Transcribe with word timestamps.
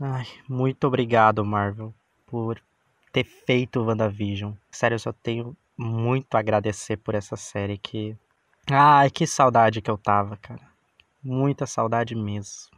Ai, 0.00 0.26
muito 0.48 0.86
obrigado, 0.86 1.44
Marvel, 1.44 1.94
por 2.26 2.60
ter 3.12 3.24
feito 3.24 3.80
o 3.80 3.84
WandaVision. 3.84 4.52
Sério, 4.70 4.96
eu 4.96 4.98
só 4.98 5.12
tenho 5.12 5.56
muito 5.76 6.34
a 6.34 6.40
agradecer 6.40 6.96
por 6.96 7.14
essa 7.14 7.36
série 7.36 7.78
que. 7.78 8.16
Ai, 8.70 9.08
que 9.08 9.26
saudade 9.26 9.80
que 9.80 9.90
eu 9.90 9.96
tava, 9.96 10.36
cara. 10.36 10.62
Muita 11.22 11.64
saudade 11.64 12.14
mesmo. 12.14 12.74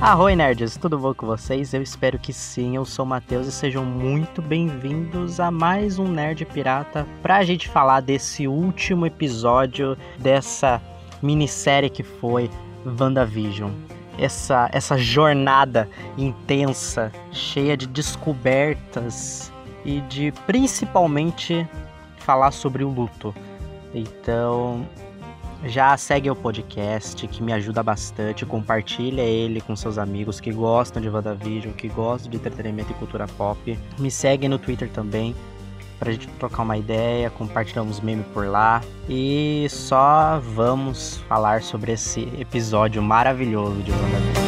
Arroi 0.00 0.34
nerds, 0.34 0.76
tudo 0.76 0.98
bom 0.98 1.14
com 1.14 1.26
vocês? 1.26 1.72
Eu 1.72 1.80
espero 1.80 2.18
que 2.18 2.32
sim, 2.32 2.74
eu 2.74 2.84
sou 2.84 3.04
o 3.04 3.08
Matheus 3.08 3.46
e 3.46 3.52
sejam 3.52 3.84
muito 3.84 4.42
bem-vindos 4.42 5.38
a 5.38 5.48
mais 5.48 5.96
um 5.96 6.08
Nerd 6.08 6.44
Pirata 6.46 7.06
pra 7.22 7.44
gente 7.44 7.68
falar 7.68 8.00
desse 8.00 8.48
último 8.48 9.06
episódio 9.06 9.96
dessa 10.18 10.82
minissérie 11.22 11.88
que 11.88 12.02
foi 12.02 12.50
WandaVision. 12.84 13.70
Essa, 14.18 14.68
essa 14.72 14.98
jornada 14.98 15.88
intensa, 16.18 17.10
cheia 17.30 17.76
de 17.76 17.86
descobertas 17.86 19.50
e 19.84 20.00
de 20.02 20.32
principalmente 20.46 21.66
falar 22.18 22.50
sobre 22.50 22.84
o 22.84 22.88
luto. 22.88 23.34
Então, 23.94 24.86
já 25.64 25.96
segue 25.96 26.28
o 26.30 26.34
podcast, 26.34 27.26
que 27.28 27.42
me 27.42 27.52
ajuda 27.52 27.82
bastante. 27.82 28.44
Compartilha 28.44 29.22
ele 29.22 29.60
com 29.60 29.76
seus 29.76 29.96
amigos 29.96 30.40
que 30.40 30.52
gostam 30.52 31.00
de 31.00 31.08
WandaVision, 31.08 31.72
que 31.72 31.88
gostam 31.88 32.30
de 32.30 32.36
entretenimento 32.36 32.90
e 32.90 32.94
cultura 32.94 33.26
pop. 33.26 33.78
Me 33.98 34.10
segue 34.10 34.48
no 34.48 34.58
Twitter 34.58 34.90
também, 34.90 35.34
pra 36.02 36.10
gente 36.10 36.26
trocar 36.30 36.64
uma 36.64 36.76
ideia, 36.76 37.30
compartilhar 37.30 37.82
uns 37.82 38.00
memes 38.00 38.26
por 38.34 38.44
lá. 38.48 38.80
E 39.08 39.68
só 39.70 40.40
vamos 40.40 41.18
falar 41.28 41.62
sobre 41.62 41.92
esse 41.92 42.22
episódio 42.40 43.00
maravilhoso 43.00 43.80
de 43.82 43.92
WandaVision. 43.92 44.42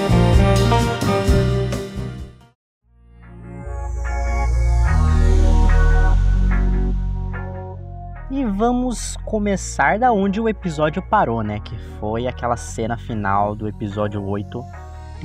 E 8.32 8.44
vamos 8.46 9.16
começar 9.24 10.00
da 10.00 10.10
onde 10.10 10.40
o 10.40 10.48
episódio 10.48 11.00
parou, 11.08 11.40
né? 11.44 11.60
Que 11.60 11.78
foi 12.00 12.26
aquela 12.26 12.56
cena 12.56 12.96
final 12.96 13.54
do 13.54 13.68
episódio 13.68 14.20
8, 14.24 14.60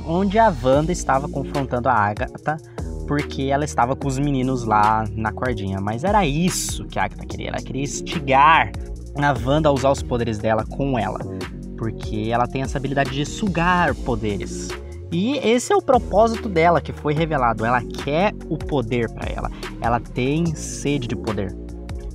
onde 0.06 0.38
a 0.38 0.54
Wanda 0.62 0.92
estava 0.92 1.28
confrontando 1.28 1.88
a 1.88 1.92
Agatha 1.92 2.56
porque 3.10 3.50
ela 3.50 3.64
estava 3.64 3.96
com 3.96 4.06
os 4.06 4.20
meninos 4.20 4.62
lá 4.62 5.04
na 5.16 5.32
cordinha. 5.32 5.80
Mas 5.80 6.04
era 6.04 6.24
isso 6.24 6.86
que 6.86 6.96
a 6.96 7.06
Agatha 7.06 7.26
queria. 7.26 7.48
Ela 7.48 7.58
queria 7.58 7.82
instigar 7.82 8.70
a 9.16 9.34
Wanda 9.44 9.68
a 9.68 9.72
usar 9.72 9.90
os 9.90 10.00
poderes 10.00 10.38
dela 10.38 10.64
com 10.64 10.96
ela. 10.96 11.18
Porque 11.76 12.28
ela 12.30 12.46
tem 12.46 12.62
essa 12.62 12.78
habilidade 12.78 13.10
de 13.10 13.26
sugar 13.26 13.96
poderes. 13.96 14.68
E 15.10 15.38
esse 15.38 15.72
é 15.72 15.76
o 15.76 15.82
propósito 15.82 16.48
dela 16.48 16.80
que 16.80 16.92
foi 16.92 17.12
revelado. 17.12 17.64
Ela 17.64 17.82
quer 17.82 18.32
o 18.48 18.56
poder 18.56 19.10
para 19.10 19.28
ela. 19.28 19.50
Ela 19.80 19.98
tem 19.98 20.54
sede 20.54 21.08
de 21.08 21.16
poder 21.16 21.52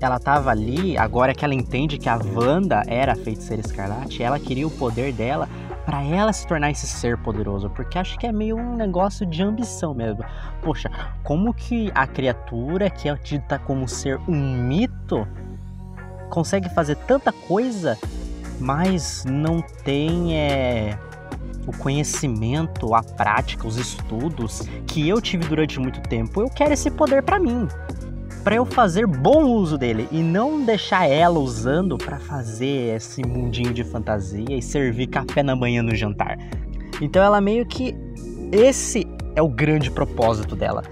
ela 0.02 0.20
tava 0.20 0.52
ali, 0.52 0.98
agora 0.98 1.34
que 1.34 1.44
ela 1.44 1.56
entende 1.56 1.98
que 1.98 2.08
a 2.08 2.18
Wanda 2.18 2.84
era 2.86 3.14
a 3.14 3.16
feiticeira 3.16 3.62
escarlate, 3.66 4.22
ela 4.22 4.40
queria 4.40 4.68
o 4.68 4.70
poder 4.70 5.12
dela 5.12 5.50
para 5.86 6.04
ela 6.04 6.34
se 6.34 6.48
tornar 6.48 6.72
esse 6.72 6.88
ser 6.88 7.18
poderoso, 7.18 7.70
porque 7.70 7.98
acho 7.98 8.18
que 8.18 8.26
é 8.26 8.32
meio 8.32 8.58
um 8.58 8.76
negócio 8.76 9.26
de 9.26 9.44
ambição 9.44 9.94
mesmo. 9.94 10.26
Poxa, 10.62 10.90
como 11.24 11.54
que 11.54 11.92
a 11.94 12.08
criatura 12.08 12.90
que 12.90 13.08
é 13.08 13.16
dita 13.16 13.60
como 13.60 13.88
ser 13.88 14.20
um 14.28 14.64
mito 14.64 15.28
consegue 16.30 16.70
fazer 16.70 16.96
tanta 16.96 17.32
coisa, 17.32 17.98
mas 18.60 19.24
não 19.26 19.62
tem 19.84 20.36
é, 20.36 20.98
o 21.68 21.78
conhecimento, 21.78 22.96
a 22.96 23.04
prática, 23.04 23.68
os 23.68 23.78
estudos 23.78 24.64
que 24.88 25.08
eu 25.08 25.22
tive 25.22 25.46
durante 25.46 25.80
muito 25.80 26.02
tempo? 26.02 26.42
Eu 26.42 26.50
quero 26.50 26.74
esse 26.74 26.90
poder 26.90 27.22
para 27.22 27.40
mim 27.40 27.68
para 28.46 28.58
eu 28.58 28.66
fazer 28.66 29.08
bom 29.08 29.44
uso 29.44 29.76
dele 29.76 30.08
e 30.12 30.22
não 30.22 30.64
deixar 30.64 31.10
ela 31.10 31.40
usando 31.40 31.98
para 31.98 32.20
fazer 32.20 32.96
esse 32.96 33.26
mundinho 33.26 33.74
de 33.74 33.84
fantasia 33.84 34.56
e 34.56 34.62
servir 34.62 35.08
café 35.08 35.42
na 35.42 35.56
manhã 35.56 35.82
no 35.82 35.96
jantar. 35.96 36.38
Então 37.02 37.24
ela 37.24 37.42
meio 37.42 37.66
que 37.66 37.96
esse 38.52 39.08
é 39.36 39.42
o 39.42 39.50
grande 39.50 39.90
propósito 39.90 40.56
dela. 40.56 40.84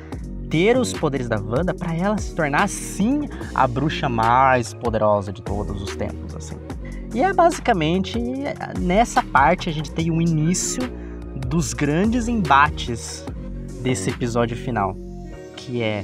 Ter 0.49 0.75
os 0.77 0.93
poderes 0.93 1.29
da 1.29 1.39
Wanda 1.39 1.75
para 1.75 1.95
ela 1.95 2.17
se 2.17 2.33
tornar 2.33 2.67
sim 2.67 3.29
a 3.53 3.67
bruxa 3.67 4.09
mais 4.09 4.73
poderosa 4.73 5.31
de 5.31 5.43
todos 5.43 5.79
os 5.79 5.95
tempos, 5.95 6.35
assim. 6.35 6.57
E 7.13 7.21
é 7.21 7.31
basicamente 7.31 8.19
nessa 8.79 9.21
parte 9.21 9.69
a 9.69 9.71
gente 9.71 9.91
tem 9.91 10.09
o 10.09 10.19
início 10.19 10.81
dos 11.47 11.71
grandes 11.71 12.27
embates 12.27 13.23
desse 13.83 14.09
episódio 14.09 14.57
final, 14.57 14.97
que 15.55 15.83
é 15.83 16.03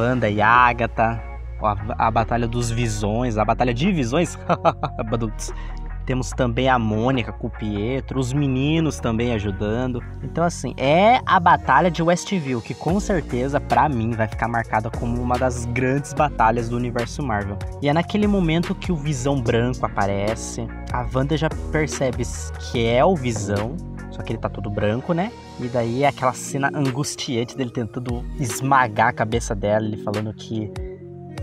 Wanda 0.00 0.30
e 0.30 0.40
Agatha, 0.40 1.22
a, 1.62 2.06
a 2.06 2.10
Batalha 2.10 2.48
dos 2.48 2.70
Visões, 2.70 3.36
a 3.36 3.44
Batalha 3.44 3.74
de 3.74 3.92
Visões. 3.92 4.38
Temos 6.06 6.30
também 6.30 6.68
a 6.68 6.78
Mônica 6.78 7.30
com 7.30 7.46
o 7.46 7.50
Pietro, 7.50 8.18
os 8.18 8.32
meninos 8.32 8.98
também 8.98 9.32
ajudando. 9.32 10.02
Então, 10.24 10.42
assim, 10.42 10.74
é 10.76 11.20
a 11.24 11.38
Batalha 11.38 11.90
de 11.90 12.02
Westview, 12.02 12.60
que 12.60 12.74
com 12.74 12.98
certeza, 12.98 13.60
para 13.60 13.88
mim, 13.88 14.12
vai 14.12 14.26
ficar 14.26 14.48
marcada 14.48 14.90
como 14.90 15.22
uma 15.22 15.38
das 15.38 15.66
grandes 15.66 16.12
batalhas 16.14 16.68
do 16.68 16.76
universo 16.76 17.22
Marvel. 17.22 17.58
E 17.80 17.88
é 17.88 17.92
naquele 17.92 18.26
momento 18.26 18.74
que 18.74 18.90
o 18.90 18.96
Visão 18.96 19.40
Branco 19.40 19.84
aparece. 19.86 20.66
A 20.92 21.06
Wanda 21.14 21.36
já 21.36 21.48
percebe 21.70 22.24
que 22.58 22.86
é 22.86 23.04
o 23.04 23.14
Visão, 23.14 23.76
só 24.20 24.22
que 24.22 24.32
ele 24.32 24.38
tá 24.38 24.50
todo 24.50 24.68
branco, 24.68 25.14
né? 25.14 25.32
E 25.58 25.66
daí 25.66 26.04
é 26.04 26.08
aquela 26.08 26.34
cena 26.34 26.70
angustiante 26.74 27.56
dele 27.56 27.70
tentando 27.70 28.22
esmagar 28.38 29.08
a 29.08 29.12
cabeça 29.12 29.54
dela, 29.54 29.86
ele 29.86 29.96
falando 29.96 30.32
que 30.34 30.70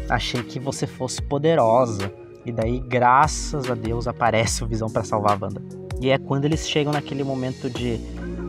achei 0.08 0.44
que 0.44 0.60
você 0.60 0.86
fosse 0.86 1.22
poderosa. 1.22 2.14
E 2.46 2.52
daí, 2.52 2.80
graças 2.80 3.70
a 3.70 3.74
Deus, 3.74 4.08
aparece 4.08 4.64
o 4.64 4.68
Visão 4.68 4.90
para 4.90 5.04
salvar 5.04 5.34
a 5.34 5.46
Wanda. 5.46 5.62
E 6.00 6.12
é 6.12 6.18
quando 6.20 6.46
eles 6.46 6.70
chegam 6.70 6.94
naquele 6.94 7.24
momento 7.24 7.70
de 7.70 8.00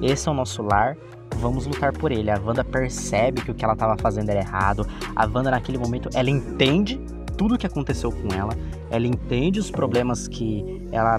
esse 0.03 0.29
é 0.29 0.31
o 0.31 0.35
nosso 0.35 0.63
lar, 0.63 0.97
vamos 1.37 1.67
lutar 1.67 1.93
por 1.93 2.13
ele. 2.13 2.31
A 2.31 2.39
Wanda 2.39 2.63
percebe 2.63 3.41
que 3.41 3.51
o 3.51 3.55
que 3.55 3.65
ela 3.65 3.73
estava 3.73 3.97
fazendo 3.97 4.29
era 4.29 4.41
errado. 4.41 4.87
A 5.17 5.25
Wanda 5.25 5.51
naquele 5.51 5.79
momento, 5.79 6.11
ela 6.15 6.29
entende 6.29 7.01
tudo 7.37 7.55
o 7.55 7.59
que 7.59 7.67
aconteceu 7.67 8.13
com 8.13 8.29
ela. 8.33 8.53
Ela 8.91 9.07
entende 9.07 9.59
os 9.59 9.71
problemas 9.71 10.29
que 10.29 10.87
ela 10.93 11.19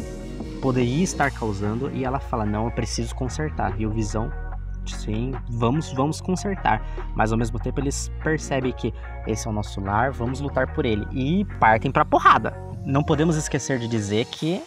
poderia 0.61 1.03
estar 1.03 1.31
causando 1.31 1.91
e 1.93 2.05
ela 2.05 2.19
fala: 2.19 2.45
"Não, 2.45 2.65
eu 2.65 2.71
preciso 2.71 3.15
consertar". 3.15 3.79
E 3.79 3.85
o 3.85 3.91
Visão 3.91 4.31
sim, 4.85 5.33
vamos 5.49 5.91
vamos 5.93 6.19
consertar, 6.21 6.81
mas 7.15 7.31
ao 7.31 7.37
mesmo 7.37 7.59
tempo 7.59 7.79
eles 7.79 8.11
percebem 8.23 8.71
que 8.71 8.93
esse 9.27 9.47
é 9.47 9.49
o 9.49 9.53
nosso 9.53 9.79
lar, 9.81 10.11
vamos 10.11 10.39
lutar 10.39 10.73
por 10.73 10.85
ele 10.85 11.05
e 11.11 11.45
partem 11.59 11.91
para 11.91 12.05
porrada. 12.05 12.53
Não 12.85 13.03
podemos 13.03 13.35
esquecer 13.35 13.77
de 13.77 13.87
dizer 13.87 14.25
que 14.25 14.63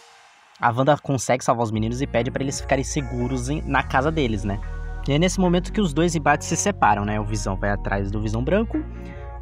a 0.59 0.71
Wanda 0.71 0.97
consegue 0.97 1.43
salvar 1.43 1.63
os 1.63 1.71
meninos 1.71 2.01
e 2.01 2.07
pede 2.07 2.31
para 2.31 2.43
eles 2.43 2.61
ficarem 2.61 2.83
seguros 2.83 3.49
em, 3.49 3.61
na 3.63 3.83
casa 3.83 4.11
deles, 4.11 4.43
né? 4.43 4.59
E 5.07 5.11
é 5.11 5.19
nesse 5.19 5.39
momento 5.39 5.73
que 5.73 5.81
os 5.81 5.93
dois 5.93 6.15
embates 6.15 6.47
se 6.47 6.55
separam, 6.55 7.03
né? 7.03 7.19
O 7.19 7.25
Visão 7.25 7.57
vai 7.57 7.71
atrás 7.71 8.09
do 8.09 8.21
Visão 8.21 8.41
Branco 8.43 8.81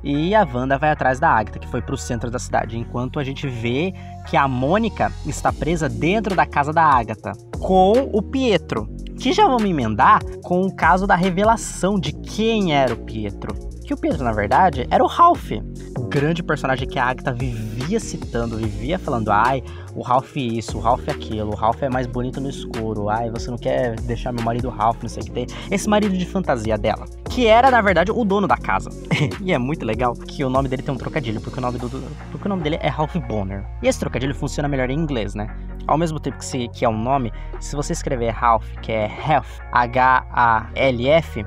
e 0.03 0.33
a 0.33 0.43
Wanda 0.43 0.77
vai 0.77 0.91
atrás 0.91 1.19
da 1.19 1.29
Agatha, 1.29 1.59
que 1.59 1.67
foi 1.67 1.81
para 1.81 1.95
o 1.95 1.97
centro 1.97 2.31
da 2.31 2.39
cidade, 2.39 2.77
enquanto 2.77 3.19
a 3.19 3.23
gente 3.23 3.47
vê 3.47 3.93
que 4.27 4.35
a 4.35 4.47
Mônica 4.47 5.11
está 5.25 5.51
presa 5.51 5.87
dentro 5.87 6.35
da 6.35 6.45
casa 6.45 6.73
da 6.73 6.83
Agatha 6.83 7.33
com 7.59 8.09
o 8.11 8.21
Pietro. 8.21 8.87
Que 9.19 9.33
já 9.33 9.45
vamos 9.45 9.65
emendar 9.65 10.21
com 10.43 10.61
o 10.61 10.75
caso 10.75 11.05
da 11.05 11.15
revelação 11.15 11.99
de 11.99 12.11
quem 12.11 12.73
era 12.73 12.93
o 12.93 12.97
Pietro. 12.97 13.53
Que 13.85 13.93
o 13.93 13.97
Pietro, 13.97 14.23
na 14.23 14.31
verdade, 14.31 14.87
era 14.89 15.03
o 15.03 15.07
Ralph, 15.07 15.51
o 15.97 16.03
grande 16.03 16.41
personagem 16.41 16.87
que 16.87 16.97
a 16.97 17.05
Agatha 17.05 17.31
vivia 17.31 17.80
citando, 17.99 18.57
vivia 18.57 18.97
falando: 18.97 19.29
ai, 19.29 19.63
o 19.95 20.01
Ralph 20.01 20.35
isso, 20.37 20.77
o 20.77 20.81
Ralph 20.81 21.07
aquilo, 21.09 21.51
o 21.51 21.55
Ralph 21.55 21.81
é 21.83 21.89
mais 21.89 22.07
bonito 22.07 22.39
no 22.39 22.49
escuro, 22.49 23.09
ai, 23.09 23.29
você 23.29 23.49
não 23.49 23.57
quer 23.57 23.99
deixar 24.01 24.31
meu 24.31 24.43
marido 24.43 24.69
Ralph, 24.69 25.01
não 25.01 25.09
sei 25.09 25.23
o 25.23 25.25
que 25.25 25.31
tem. 25.31 25.47
Esse 25.69 25.89
marido 25.89 26.17
de 26.17 26.25
fantasia 26.25 26.77
dela, 26.77 27.05
que 27.29 27.47
era, 27.47 27.69
na 27.71 27.81
verdade, 27.81 28.11
o 28.11 28.23
dono 28.23 28.47
da 28.47 28.57
casa. 28.57 28.89
e 29.41 29.51
é 29.51 29.57
muito 29.57 29.85
legal 29.85 30.13
que 30.13 30.43
o 30.43 30.49
nome 30.49 30.69
dele 30.69 30.81
tem 30.81 30.93
um 30.93 30.97
trocadilho, 30.97 31.41
porque 31.41 31.59
o 31.59 31.61
nome, 31.61 31.77
do, 31.77 31.89
porque 32.31 32.47
o 32.47 32.49
nome 32.49 32.63
dele 32.63 32.77
é 32.81 32.87
Ralph 32.87 33.15
Bonner. 33.27 33.65
E 33.81 33.87
esse 33.87 33.99
trocadilho 33.99 34.35
funciona 34.35 34.67
melhor 34.67 34.89
em 34.89 34.97
inglês, 34.97 35.35
né? 35.35 35.55
Ao 35.87 35.97
mesmo 35.97 36.19
tempo 36.19 36.37
que, 36.37 36.45
se, 36.45 36.67
que 36.69 36.85
é 36.85 36.89
um 36.89 36.97
nome, 36.97 37.33
se 37.59 37.75
você 37.75 37.93
escrever 37.93 38.29
Ralph, 38.29 38.65
que 38.81 38.91
é 38.91 39.05
Half, 39.05 39.59
H-A-L-F, 39.71 41.45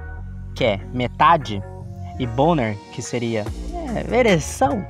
que 0.54 0.64
é 0.64 0.80
metade, 0.92 1.62
e 2.18 2.26
Bonner, 2.26 2.76
que 2.92 3.02
seria 3.02 3.44
é, 3.94 4.16
ereção, 4.16 4.86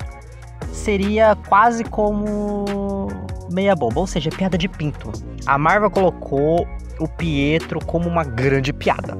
seria 0.75 1.37
quase 1.49 1.85
como 1.85 3.09
meia 3.51 3.75
bomba, 3.75 4.01
ou 4.01 4.07
seja, 4.07 4.31
piada 4.31 4.59
de 4.59 4.69
pinto. 4.69 5.11
A 5.47 5.57
Marvel 5.57 5.91
colocou 5.91 6.67
o 6.99 7.09
Pietro 7.09 7.79
como 7.85 8.09
uma 8.09 8.25
grande 8.25 8.73
piada. 8.73 9.17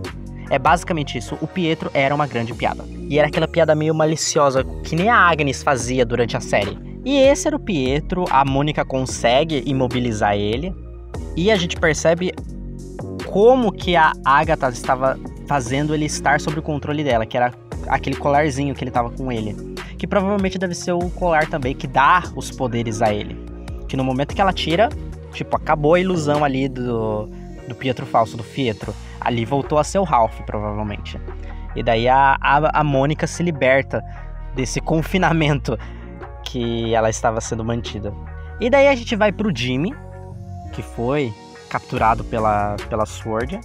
É 0.51 0.59
basicamente 0.59 1.17
isso. 1.17 1.39
O 1.41 1.47
Pietro 1.47 1.91
era 1.95 2.15
uma 2.15 2.27
grande 2.27 2.53
piada. 2.53 2.85
E 3.09 3.19
era 3.19 3.29
aquela 3.29 3.49
piada 3.49 3.75
meio 3.75 3.95
maliciosa 3.95 4.65
que 4.83 4.97
nem 4.97 5.09
a 5.09 5.17
Agnes 5.17 5.63
fazia 5.63 6.05
durante 6.05 6.37
a 6.37 6.41
série. 6.41 6.79
E 7.05 7.17
esse 7.19 7.47
era 7.47 7.57
o 7.57 7.61
Pietro, 7.61 8.25
a 8.31 8.45
Mônica 8.45 8.85
consegue 8.85 9.63
imobilizar 9.67 10.35
ele. 10.37 10.75
E 11.37 11.51
a 11.51 11.57
gente 11.57 11.77
percebe 11.77 12.33
como 13.27 13.73
que 13.73 13.97
a 13.97 14.13
Agatha 14.25 14.69
estava 14.69 15.19
fazendo 15.47 15.95
ele 15.95 16.07
estar 16.07 16.41
sob 16.41 16.59
o 16.59 16.63
controle 16.63 17.05
dela, 17.05 17.27
que 17.27 17.37
era 17.37 17.53
aquele 17.89 18.17
colarzinho 18.17 18.75
que 18.75 18.85
ele 18.85 18.91
tava 18.91 19.11
com 19.11 19.31
ele. 19.31 19.74
Que 19.99 20.07
provavelmente 20.07 20.59
deve 20.59 20.75
ser 20.75 20.93
o 20.93 21.11
colar 21.11 21.49
também 21.49 21.75
que 21.75 21.87
dá 21.87 22.23
os 22.35 22.51
poderes 22.51 23.01
a 23.03 23.13
ele. 23.13 23.39
Que 23.89 23.97
no 23.97 24.05
momento 24.05 24.35
que 24.35 24.41
ela 24.41 24.53
tira, 24.53 24.89
tipo, 25.33 25.57
acabou 25.57 25.95
a 25.95 26.01
ilusão 26.01 26.45
ali 26.45 26.69
do, 26.69 27.29
do 27.69 27.75
Pietro 27.75 28.07
falso, 28.07 28.37
do 28.37 28.43
Fietro. 28.43 28.95
Ali 29.21 29.45
voltou 29.45 29.79
a 29.79 29.85
ser 29.85 29.99
o 29.99 30.05
Ralph, 30.05 30.41
provavelmente. 30.47 31.19
E 31.75 31.83
daí 31.83 32.09
a, 32.09 32.37
a, 32.41 32.81
a 32.81 32.85
Mônica 32.85 33.27
se 33.27 33.43
liberta 33.43 34.03
desse 34.55 34.81
confinamento 34.81 35.79
que 36.45 36.95
ela 36.95 37.11
estava 37.11 37.41
sendo 37.41 37.65
mantida. 37.65 38.13
E 38.61 38.71
daí 38.71 38.87
a 38.89 38.95
gente 38.95 39.17
vai 39.17 39.33
pro 39.33 39.55
Jimmy, 39.55 39.93
que 40.73 40.83
foi 40.83 41.33
capturado 41.69 42.23
pela, 42.25 42.77
pela 42.89 43.05
Sword. 43.05 43.61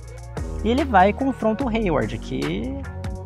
E 0.63 0.69
ele 0.69 0.83
vai 0.83 1.09
e 1.09 1.13
confronta 1.13 1.63
o 1.63 1.69
Hayward, 1.69 2.17
que 2.17 2.75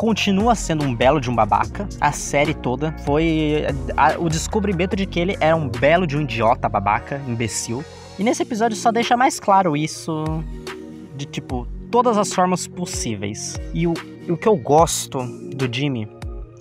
continua 0.04 0.54
sendo 0.54 0.84
um 0.84 0.94
belo 0.94 1.22
de 1.22 1.30
um 1.30 1.36
babaca. 1.36 1.88
A 2.02 2.12
série 2.12 2.54
toda 2.54 2.92
foi 3.06 3.64
a, 3.96 4.20
o 4.20 4.28
descobrimento 4.28 4.98
de 4.98 5.06
que 5.06 5.18
ele 5.18 5.38
era 5.40 5.56
um 5.56 5.70
belo 5.70 6.06
de 6.06 6.18
um 6.18 6.22
idiota 6.24 6.68
babaca, 6.68 7.22
imbecil. 7.26 7.86
E 8.20 8.24
nesse 8.24 8.44
episódio 8.44 8.76
só 8.76 8.92
deixa 8.92 9.16
mais 9.16 9.40
claro 9.40 9.78
isso 9.78 10.26
de 11.16 11.26
tipo 11.26 11.66
todas 11.90 12.18
as 12.18 12.34
formas 12.34 12.68
possíveis. 12.68 13.58
E 13.74 13.88
o, 13.88 13.94
o 14.28 14.36
que 14.36 14.46
eu 14.46 14.58
gosto 14.58 15.20
do 15.56 15.74
Jimmy 15.74 16.06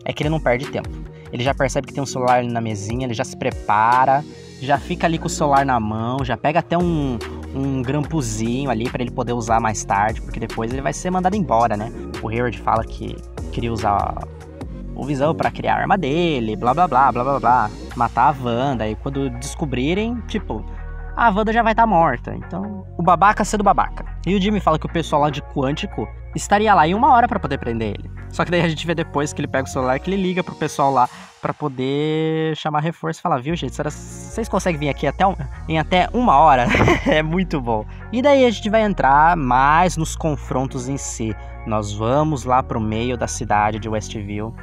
é 0.04 0.12
que 0.12 0.22
ele 0.22 0.30
não 0.30 0.38
perde 0.38 0.66
tempo. 0.66 0.90
Ele 1.32 1.42
já 1.42 1.52
percebe 1.52 1.88
que 1.88 1.92
tem 1.92 2.00
um 2.00 2.06
celular 2.06 2.38
ali 2.38 2.52
na 2.52 2.60
mesinha, 2.60 3.06
ele 3.06 3.14
já 3.14 3.24
se 3.24 3.36
prepara, 3.36 4.24
já 4.60 4.78
fica 4.78 5.04
ali 5.08 5.18
com 5.18 5.26
o 5.26 5.30
celular 5.30 5.66
na 5.66 5.80
mão, 5.80 6.24
já 6.24 6.36
pega 6.36 6.60
até 6.60 6.78
um, 6.78 7.18
um 7.52 7.82
grampuzinho 7.82 8.70
ali 8.70 8.88
para 8.88 9.02
ele 9.02 9.10
poder 9.10 9.32
usar 9.32 9.58
mais 9.58 9.84
tarde, 9.84 10.20
porque 10.20 10.38
depois 10.38 10.72
ele 10.72 10.80
vai 10.80 10.92
ser 10.92 11.10
mandado 11.10 11.34
embora, 11.34 11.76
né? 11.76 11.92
O 12.22 12.28
Hayward 12.28 12.56
fala 12.60 12.84
que 12.84 13.16
queria 13.52 13.72
usar 13.72 14.14
o 14.94 15.04
Visão 15.04 15.34
para 15.34 15.50
criar 15.50 15.76
a 15.76 15.80
arma 15.80 15.96
dele, 15.96 16.56
blá 16.56 16.74
blá 16.74 16.88
blá 16.88 17.12
blá 17.12 17.24
blá 17.24 17.40
blá, 17.40 17.70
matar 17.96 18.34
a 18.34 18.44
Wanda, 18.44 18.88
e 18.88 18.94
quando 18.96 19.30
descobrirem, 19.30 20.20
tipo, 20.26 20.64
a 21.16 21.30
Wanda 21.30 21.52
já 21.52 21.62
vai 21.62 21.72
estar 21.72 21.82
tá 21.82 21.86
morta. 21.86 22.34
Então, 22.34 22.86
o 22.98 23.02
babaca 23.02 23.44
sendo 23.44 23.62
babaca. 23.62 24.04
E 24.26 24.34
o 24.34 24.40
Jimmy 24.40 24.60
fala 24.60 24.78
que 24.78 24.86
o 24.86 24.92
pessoal 24.92 25.22
lá 25.22 25.30
de 25.30 25.42
Quântico 25.42 26.08
estaria 26.34 26.74
lá 26.74 26.86
em 26.86 26.94
uma 26.94 27.12
hora 27.12 27.28
para 27.28 27.38
poder 27.38 27.58
prender 27.58 27.94
ele. 27.98 28.10
Só 28.30 28.44
que 28.44 28.50
daí 28.50 28.62
a 28.62 28.68
gente 28.68 28.86
vê 28.86 28.94
depois 28.94 29.32
que 29.32 29.40
ele 29.40 29.48
pega 29.48 29.68
o 29.68 29.70
celular 29.70 29.98
que 29.98 30.10
ele 30.10 30.22
liga 30.22 30.42
pro 30.42 30.54
pessoal 30.54 30.90
lá 30.90 31.08
para 31.40 31.52
poder 31.52 32.56
chamar 32.56 32.80
reforço 32.80 33.20
e 33.20 33.22
falar, 33.22 33.38
viu, 33.38 33.54
gente, 33.56 33.74
vocês 33.74 34.48
conseguem 34.48 34.78
vir 34.78 34.88
aqui 34.88 35.06
até 35.06 35.26
um, 35.26 35.34
em 35.68 35.78
até 35.78 36.08
uma 36.12 36.38
hora? 36.38 36.66
é 37.06 37.22
muito 37.22 37.60
bom. 37.60 37.84
E 38.12 38.22
daí 38.22 38.46
a 38.46 38.50
gente 38.50 38.70
vai 38.70 38.82
entrar 38.82 39.36
mais 39.36 39.96
nos 39.96 40.16
confrontos 40.16 40.88
em 40.88 40.96
si. 40.96 41.34
Nós 41.66 41.92
vamos 41.92 42.44
lá 42.44 42.62
pro 42.62 42.80
meio 42.80 43.16
da 43.16 43.26
cidade 43.26 43.78
de 43.78 43.88
Westview 43.88 44.54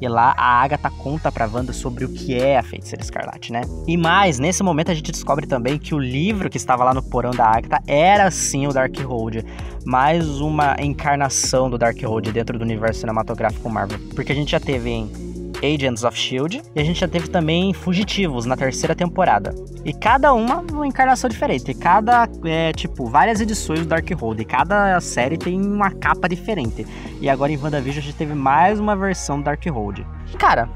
e 0.00 0.08
lá 0.08 0.34
a 0.36 0.62
Agatha 0.62 0.90
conta 0.90 1.32
pra 1.32 1.46
Wanda 1.46 1.72
sobre 1.72 2.04
o 2.04 2.08
que 2.08 2.38
é 2.38 2.58
a 2.58 2.62
Feiticeira 2.62 3.02
Escarlate, 3.02 3.52
né? 3.52 3.62
E 3.86 3.96
mais, 3.96 4.38
nesse 4.38 4.62
momento 4.62 4.90
a 4.90 4.94
gente 4.94 5.10
descobre 5.10 5.46
também 5.46 5.78
que 5.78 5.94
o 5.94 5.98
livro 5.98 6.50
que 6.50 6.56
estava 6.56 6.84
lá 6.84 6.92
no 6.92 7.02
porão 7.02 7.30
da 7.30 7.46
Agatha 7.46 7.82
era 7.86 8.30
sim 8.30 8.66
o 8.66 8.72
Darkhold. 8.72 9.44
Mais 9.84 10.40
uma 10.40 10.76
encarnação 10.80 11.70
do 11.70 11.78
Darkhold 11.78 12.32
dentro 12.32 12.58
do 12.58 12.62
universo 12.62 13.00
cinematográfico 13.00 13.70
Marvel. 13.70 13.98
Porque 14.14 14.32
a 14.32 14.34
gente 14.34 14.50
já 14.50 14.60
teve 14.60 14.90
em 14.90 15.35
Agents 15.58 16.04
of 16.04 16.18
Shield 16.18 16.62
e 16.74 16.80
a 16.80 16.84
gente 16.84 17.00
já 17.00 17.08
teve 17.08 17.28
também 17.28 17.72
Fugitivos 17.72 18.46
na 18.46 18.56
terceira 18.56 18.94
temporada. 18.94 19.54
E 19.84 19.92
cada 19.92 20.32
uma 20.32 20.60
uma 20.72 20.86
encarnação 20.86 21.28
diferente. 21.28 21.72
Cada, 21.74 22.28
é, 22.44 22.72
tipo, 22.72 23.06
várias 23.06 23.40
edições 23.40 23.80
do 23.80 23.86
Darkhold. 23.86 24.42
E 24.42 24.44
cada 24.44 25.00
série 25.00 25.36
tem 25.36 25.60
uma 25.60 25.90
capa 25.90 26.28
diferente. 26.28 26.86
E 27.20 27.28
agora 27.28 27.52
em 27.52 27.56
WandaVision 27.56 27.98
a 27.98 28.06
gente 28.06 28.16
teve 28.16 28.34
mais 28.34 28.78
uma 28.78 28.96
versão 28.96 29.38
do 29.38 29.44
Darkhold. 29.44 30.06
Cara, 30.38 30.68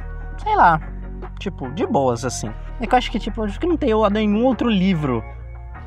sei 0.42 0.56
lá. 0.56 0.80
Tipo, 1.38 1.70
de 1.72 1.86
boas, 1.86 2.24
assim. 2.24 2.50
É 2.80 2.86
que 2.86 2.94
eu 2.94 2.98
acho 2.98 3.10
que, 3.10 3.18
tipo, 3.18 3.42
acho 3.42 3.58
que 3.58 3.66
não 3.66 3.76
tem 3.76 3.92
nenhum 4.10 4.44
outro 4.44 4.68
livro 4.68 5.22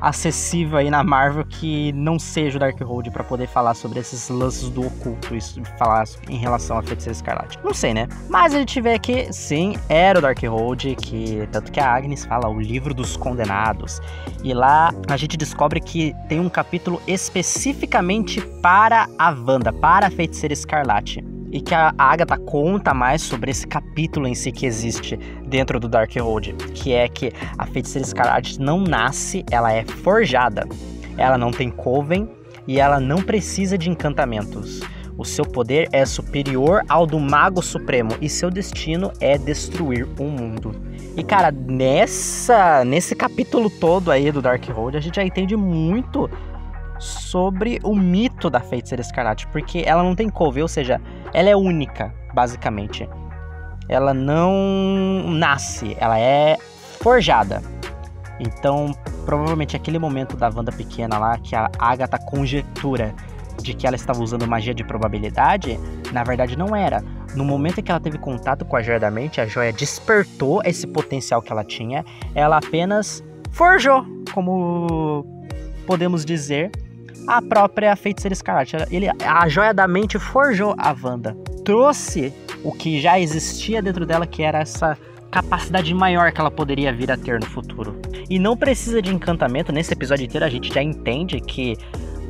acessível 0.04 0.78
aí 0.78 0.90
na 0.90 1.02
Marvel 1.02 1.44
que 1.44 1.92
não 1.92 2.18
seja 2.18 2.56
o 2.56 2.60
Darkhold 2.60 3.10
para 3.10 3.24
poder 3.24 3.48
falar 3.48 3.74
sobre 3.74 4.00
esses 4.00 4.28
lances 4.28 4.68
do 4.68 4.86
oculto 4.86 5.34
e 5.34 5.40
falar 5.78 6.04
em 6.28 6.36
relação 6.36 6.78
a 6.78 6.82
Feiticeira 6.82 7.16
Escarlate. 7.16 7.58
Não 7.64 7.72
sei, 7.72 7.94
né? 7.94 8.06
Mas 8.28 8.54
a 8.54 8.58
gente 8.58 8.80
vê 8.80 8.98
que 8.98 9.32
sim, 9.32 9.76
era 9.88 10.18
o 10.18 10.22
Darkhold, 10.22 10.94
que 10.96 11.48
tanto 11.50 11.72
que 11.72 11.80
a 11.80 11.94
Agnes 11.94 12.24
fala 12.24 12.48
o 12.48 12.60
livro 12.60 12.92
dos 12.92 13.16
condenados. 13.16 14.00
E 14.42 14.52
lá 14.52 14.92
a 15.08 15.16
gente 15.16 15.36
descobre 15.36 15.80
que 15.80 16.14
tem 16.28 16.38
um 16.38 16.50
capítulo 16.50 17.00
especificamente 17.06 18.42
para 18.60 19.08
a 19.18 19.30
Wanda, 19.30 19.72
para 19.72 20.08
a 20.08 20.10
Feiticeira 20.10 20.52
Escarlate 20.52 21.33
e 21.54 21.60
que 21.60 21.72
a 21.72 21.94
Agatha 21.96 22.36
conta 22.36 22.92
mais 22.92 23.22
sobre 23.22 23.52
esse 23.52 23.64
capítulo 23.64 24.26
em 24.26 24.34
si 24.34 24.50
que 24.50 24.66
existe 24.66 25.16
dentro 25.46 25.78
do 25.78 25.88
Darkhold, 25.88 26.52
que 26.74 26.92
é 26.92 27.08
que 27.08 27.32
a 27.56 27.64
feiticeira 27.64 28.04
escarlate 28.04 28.60
não 28.60 28.80
nasce, 28.80 29.44
ela 29.48 29.72
é 29.72 29.84
forjada. 29.84 30.66
Ela 31.16 31.38
não 31.38 31.52
tem 31.52 31.70
coven 31.70 32.28
e 32.66 32.80
ela 32.80 32.98
não 32.98 33.22
precisa 33.22 33.78
de 33.78 33.88
encantamentos. 33.88 34.80
O 35.16 35.24
seu 35.24 35.44
poder 35.44 35.88
é 35.92 36.04
superior 36.04 36.82
ao 36.88 37.06
do 37.06 37.20
Mago 37.20 37.62
Supremo 37.62 38.10
e 38.20 38.28
seu 38.28 38.50
destino 38.50 39.12
é 39.20 39.38
destruir 39.38 40.08
o 40.18 40.24
mundo. 40.24 40.74
E 41.16 41.22
cara, 41.22 41.52
nessa 41.52 42.84
nesse 42.84 43.14
capítulo 43.14 43.70
todo 43.70 44.10
aí 44.10 44.32
do 44.32 44.42
Darkhold, 44.42 44.96
a 44.96 45.00
gente 45.00 45.14
já 45.14 45.24
entende 45.24 45.56
muito 45.56 46.28
sobre 46.98 47.80
o 47.82 47.94
mito 47.94 48.48
da 48.48 48.60
feiticeira 48.60 49.02
escarlate, 49.02 49.46
porque 49.48 49.82
ela 49.86 50.02
não 50.02 50.14
tem 50.14 50.28
couve, 50.28 50.62
ou 50.62 50.68
seja, 50.68 51.00
ela 51.32 51.48
é 51.48 51.56
única, 51.56 52.14
basicamente. 52.32 53.08
Ela 53.88 54.14
não 54.14 55.24
nasce, 55.28 55.96
ela 55.98 56.18
é 56.18 56.56
forjada. 57.00 57.62
Então, 58.40 58.92
provavelmente 59.24 59.76
aquele 59.76 59.98
momento 59.98 60.36
da 60.36 60.48
Wanda 60.48 60.72
pequena 60.72 61.18
lá, 61.18 61.38
que 61.38 61.54
a 61.54 61.70
Agatha 61.78 62.18
conjectura 62.18 63.14
de 63.62 63.74
que 63.74 63.86
ela 63.86 63.96
estava 63.96 64.20
usando 64.20 64.46
magia 64.46 64.74
de 64.74 64.84
probabilidade, 64.84 65.78
na 66.12 66.24
verdade 66.24 66.56
não 66.56 66.74
era. 66.74 67.02
No 67.34 67.44
momento 67.44 67.80
em 67.80 67.82
que 67.82 67.90
ela 67.90 68.00
teve 68.00 68.18
contato 68.18 68.64
com 68.64 68.76
a 68.76 68.82
joia 68.82 69.00
da 69.00 69.10
mente, 69.10 69.40
a 69.40 69.46
joia 69.46 69.72
despertou 69.72 70.60
esse 70.64 70.86
potencial 70.86 71.40
que 71.40 71.52
ela 71.52 71.64
tinha, 71.64 72.04
ela 72.34 72.58
apenas 72.58 73.22
forjou, 73.50 74.04
como 74.32 75.24
podemos 75.86 76.24
dizer, 76.24 76.70
a 77.26 77.40
própria 77.40 77.94
Feiticeira 77.96 78.32
Escarlate. 78.32 78.76
Ele, 78.90 79.08
a 79.24 79.48
Joia 79.48 79.72
da 79.72 79.86
Mente 79.86 80.18
forjou 80.18 80.74
a 80.78 80.94
Wanda. 81.02 81.36
Trouxe 81.64 82.32
o 82.62 82.72
que 82.72 83.00
já 83.00 83.18
existia 83.18 83.82
dentro 83.82 84.04
dela, 84.04 84.26
que 84.26 84.42
era 84.42 84.60
essa 84.60 84.98
capacidade 85.30 85.92
maior 85.92 86.30
que 86.30 86.40
ela 86.40 86.50
poderia 86.50 86.92
vir 86.92 87.10
a 87.10 87.16
ter 87.16 87.40
no 87.40 87.46
futuro. 87.46 88.00
E 88.28 88.38
não 88.38 88.56
precisa 88.56 89.02
de 89.02 89.12
encantamento. 89.12 89.72
Nesse 89.72 89.92
episódio 89.92 90.24
inteiro 90.24 90.44
a 90.44 90.48
gente 90.48 90.72
já 90.72 90.82
entende 90.82 91.40
que 91.40 91.76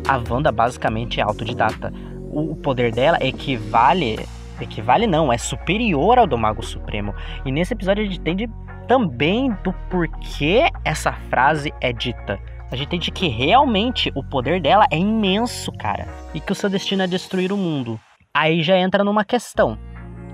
a 0.09 0.17
Wanda 0.17 0.51
basicamente 0.51 1.21
é 1.21 1.23
autodidata. 1.23 1.93
O 2.31 2.57
poder 2.57 2.93
dela 2.93 3.19
equivale... 3.21 4.19
Equivale 4.61 5.07
não, 5.09 5.33
é 5.33 5.37
superior 5.37 6.17
ao 6.17 6.29
do 6.29 6.39
Mago 6.39 6.65
Supremo. 6.65 7.13
E 7.45 7.51
nesse 7.51 7.75
episódio 7.75 8.05
a 8.05 8.07
gente 8.07 8.21
entende 8.21 8.49
também 8.87 9.51
do 9.65 9.73
porquê 9.91 10.71
essa 10.85 11.13
frase 11.29 11.73
é 11.81 11.93
dita 11.93 12.39
a 12.75 12.77
gente 12.77 12.89
entende 12.89 13.13
que 13.13 13.29
realmente 13.29 14.11
o 14.17 14.23
poder 14.23 14.61
dela 14.61 14.85
é 14.91 14.99
imenso, 14.99 15.71
cara. 15.79 16.09
E 16.35 16.41
que 16.41 16.51
o 16.51 16.55
seu 16.57 16.69
destino 16.69 17.03
é 17.03 17.07
destruir 17.07 17.53
o 17.53 17.57
mundo. 17.57 18.01
Aí 18.35 18.65
já 18.65 18.77
entra 18.77 19.05
numa 19.05 19.25
questão. 19.25 19.79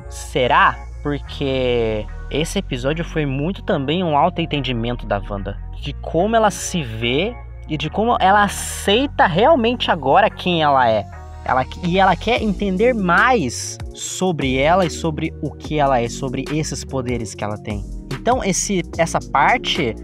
Será? 0.09 0.75
Porque 1.03 2.07
esse 2.31 2.59
episódio 2.59 3.05
foi 3.05 3.27
muito 3.27 3.63
também 3.63 4.03
um 4.03 4.17
alto 4.17 4.41
entendimento 4.41 5.07
da 5.07 5.21
Wanda. 5.21 5.59
De 5.83 5.93
como 5.93 6.35
ela 6.35 6.51
se 6.51 6.83
vê 6.83 7.35
e 7.69 7.77
de 7.77 7.91
como 7.91 8.17
ela 8.19 8.43
aceita 8.43 9.27
realmente 9.27 9.91
agora 9.91 10.31
quem 10.31 10.63
ela 10.63 10.89
é. 10.89 11.05
Ela, 11.45 11.65
e 11.85 11.99
ela 11.99 12.17
quer 12.17 12.43
entender 12.43 12.95
mais 12.95 13.77
sobre 13.95 14.57
ela 14.57 14.87
e 14.87 14.91
sobre 14.91 15.31
o 15.43 15.51
que 15.51 15.79
ela 15.79 16.01
é, 16.01 16.09
sobre 16.09 16.45
esses 16.51 16.87
poderes 16.87 17.35
que 17.35 17.45
ela 17.45 17.59
tem. 17.59 17.85
Então, 18.13 18.43
esse, 18.43 18.83
essa 18.97 19.19
parte 19.31 19.95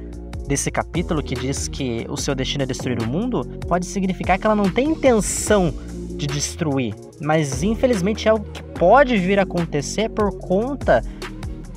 desse 0.47 0.71
capítulo 0.71 1.23
que 1.23 1.35
diz 1.35 1.69
que 1.69 2.07
o 2.09 2.17
seu 2.17 2.35
destino 2.35 2.63
é 2.63 2.67
destruir 2.67 3.01
o 3.03 3.07
mundo, 3.07 3.45
pode 3.67 3.87
significar 3.87 4.39
que 4.39 4.47
ela 4.47 4.57
não 4.57 4.71
tem 4.71 4.91
intenção 4.91 5.75
de 6.17 6.27
destruir, 6.27 6.95
mas 7.21 7.63
infelizmente 7.63 8.29
é 8.29 8.33
o 8.33 8.41
que 8.41 8.63
pode 8.63 9.17
vir 9.19 9.39
a 9.39 9.43
acontecer 9.43 10.09
por 10.09 10.39
conta, 10.39 11.03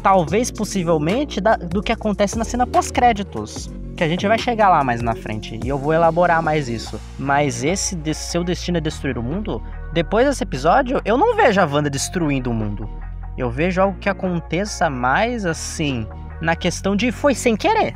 talvez 0.01 0.49
possivelmente, 0.49 1.41
da, 1.41 1.55
do 1.57 1.81
que 1.81 1.91
acontece 1.91 2.37
na 2.37 2.45
cena 2.45 2.65
pós-créditos. 2.65 3.69
Que 3.97 4.03
a 4.03 4.07
gente 4.07 4.25
vai 4.25 4.39
chegar 4.39 4.69
lá 4.69 4.81
mais 4.81 5.01
na 5.01 5.13
frente 5.13 5.59
e 5.61 5.67
eu 5.67 5.77
vou 5.77 5.91
elaborar 5.91 6.41
mais 6.41 6.69
isso. 6.69 6.97
Mas 7.17 7.65
esse 7.65 7.97
de, 7.97 8.13
seu 8.13 8.45
destino 8.45 8.77
é 8.77 8.81
destruir 8.81 9.17
o 9.17 9.23
mundo, 9.23 9.61
depois 9.91 10.25
desse 10.25 10.43
episódio, 10.43 11.01
eu 11.03 11.17
não 11.17 11.35
vejo 11.35 11.59
a 11.59 11.65
Wanda 11.65 11.89
destruindo 11.89 12.49
o 12.49 12.53
mundo. 12.53 12.89
Eu 13.37 13.49
vejo 13.51 13.81
algo 13.81 13.99
que 13.99 14.07
aconteça 14.07 14.89
mais 14.89 15.45
assim, 15.45 16.07
na 16.41 16.55
questão 16.55 16.95
de 16.95 17.11
foi 17.11 17.35
sem 17.35 17.57
querer 17.57 17.93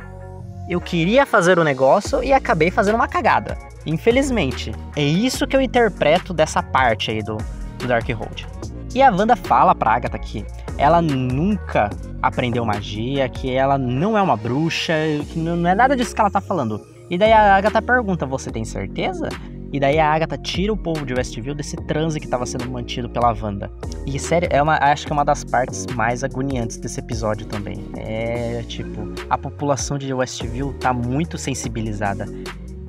eu 0.68 0.80
queria 0.80 1.26
fazer 1.26 1.58
o 1.58 1.64
negócio 1.64 2.22
e 2.22 2.32
acabei 2.32 2.70
fazendo 2.70 2.94
uma 2.94 3.08
cagada. 3.08 3.56
Infelizmente. 3.86 4.72
É 4.96 5.02
isso 5.02 5.46
que 5.46 5.56
eu 5.56 5.60
interpreto 5.60 6.32
dessa 6.32 6.62
parte 6.62 7.10
aí 7.10 7.22
do, 7.22 7.36
do 7.78 7.86
Darkhold. 7.86 8.46
E 8.94 9.02
a 9.02 9.10
Wanda 9.10 9.36
fala 9.36 9.74
pra 9.74 9.94
Agatha 9.94 10.18
que 10.18 10.44
ela 10.78 11.02
nunca 11.02 11.90
aprendeu 12.22 12.64
magia, 12.64 13.28
que 13.28 13.52
ela 13.52 13.76
não 13.76 14.16
é 14.16 14.22
uma 14.22 14.36
bruxa, 14.36 14.94
que 15.30 15.38
não 15.38 15.68
é 15.68 15.74
nada 15.74 15.96
disso 15.96 16.14
que 16.14 16.20
ela 16.20 16.30
tá 16.30 16.40
falando. 16.40 16.80
E 17.10 17.18
daí 17.18 17.32
a 17.32 17.56
Agatha 17.56 17.82
pergunta: 17.82 18.24
Você 18.24 18.50
tem 18.50 18.64
certeza? 18.64 19.28
E 19.74 19.80
daí 19.80 19.98
a 19.98 20.08
Agatha 20.08 20.38
tira 20.38 20.72
o 20.72 20.76
povo 20.76 21.04
de 21.04 21.14
Westview 21.14 21.52
desse 21.52 21.74
transe 21.74 22.20
que 22.20 22.26
estava 22.26 22.46
sendo 22.46 22.70
mantido 22.70 23.10
pela 23.10 23.34
Wanda. 23.34 23.72
E 24.06 24.16
sério, 24.20 24.48
é 24.52 24.62
uma, 24.62 24.78
acho 24.80 25.04
que 25.04 25.12
é 25.12 25.14
uma 25.14 25.24
das 25.24 25.42
partes 25.42 25.84
mais 25.96 26.22
agoniantes 26.22 26.76
desse 26.76 27.00
episódio 27.00 27.44
também. 27.44 27.84
É 27.96 28.62
tipo, 28.68 29.12
a 29.28 29.36
população 29.36 29.98
de 29.98 30.14
Westview 30.14 30.74
tá 30.74 30.92
muito 30.92 31.36
sensibilizada. 31.36 32.24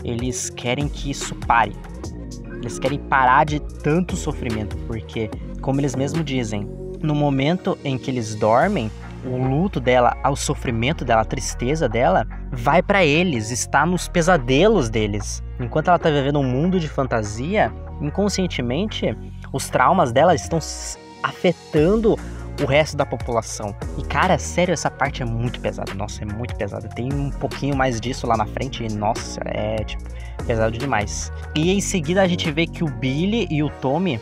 Eles 0.03 0.51
querem 0.51 0.87
que 0.87 1.09
isso 1.09 1.33
pare. 1.47 1.75
Eles 2.57 2.77
querem 2.77 2.99
parar 2.99 3.45
de 3.45 3.59
tanto 3.59 4.15
sofrimento, 4.15 4.77
porque, 4.85 5.31
como 5.61 5.81
eles 5.81 5.95
mesmos 5.95 6.23
dizem, 6.23 6.69
no 7.01 7.15
momento 7.15 7.75
em 7.83 7.97
que 7.97 8.11
eles 8.11 8.35
dormem, 8.35 8.91
o 9.25 9.37
luto 9.37 9.79
dela, 9.79 10.15
o 10.25 10.35
sofrimento 10.35 11.03
dela, 11.03 11.21
a 11.21 11.25
tristeza 11.25 11.89
dela, 11.89 12.25
vai 12.51 12.81
para 12.81 13.03
eles, 13.03 13.51
está 13.51 13.85
nos 13.85 14.07
pesadelos 14.07 14.89
deles. 14.89 15.43
Enquanto 15.59 15.87
ela 15.87 15.99
tá 15.99 16.09
vivendo 16.09 16.39
um 16.39 16.43
mundo 16.43 16.79
de 16.79 16.87
fantasia, 16.87 17.73
inconscientemente, 18.01 19.17
os 19.51 19.69
traumas 19.69 20.11
dela 20.11 20.35
estão 20.35 20.59
afetando 21.23 22.17
o 22.61 22.65
resto 22.65 22.95
da 22.95 23.05
população. 23.05 23.75
E 23.97 24.03
cara, 24.03 24.37
sério, 24.37 24.73
essa 24.73 24.89
parte 24.89 25.21
é 25.21 25.25
muito 25.25 25.59
pesada. 25.59 25.93
Nossa, 25.93 26.23
é 26.23 26.25
muito 26.25 26.55
pesada. 26.55 26.87
Tem 26.87 27.11
um 27.11 27.29
pouquinho 27.31 27.75
mais 27.75 27.99
disso 27.99 28.25
lá 28.27 28.37
na 28.37 28.45
frente 28.45 28.83
e 28.83 28.93
nossa, 28.93 29.41
é 29.45 29.83
tipo 29.83 30.03
pesado 30.45 30.77
demais. 30.77 31.31
E 31.55 31.71
em 31.71 31.81
seguida 31.81 32.21
a 32.21 32.27
gente 32.27 32.49
vê 32.51 32.67
que 32.67 32.83
o 32.83 32.87
Billy 32.87 33.47
e 33.49 33.63
o 33.63 33.69
Tommy, 33.69 34.21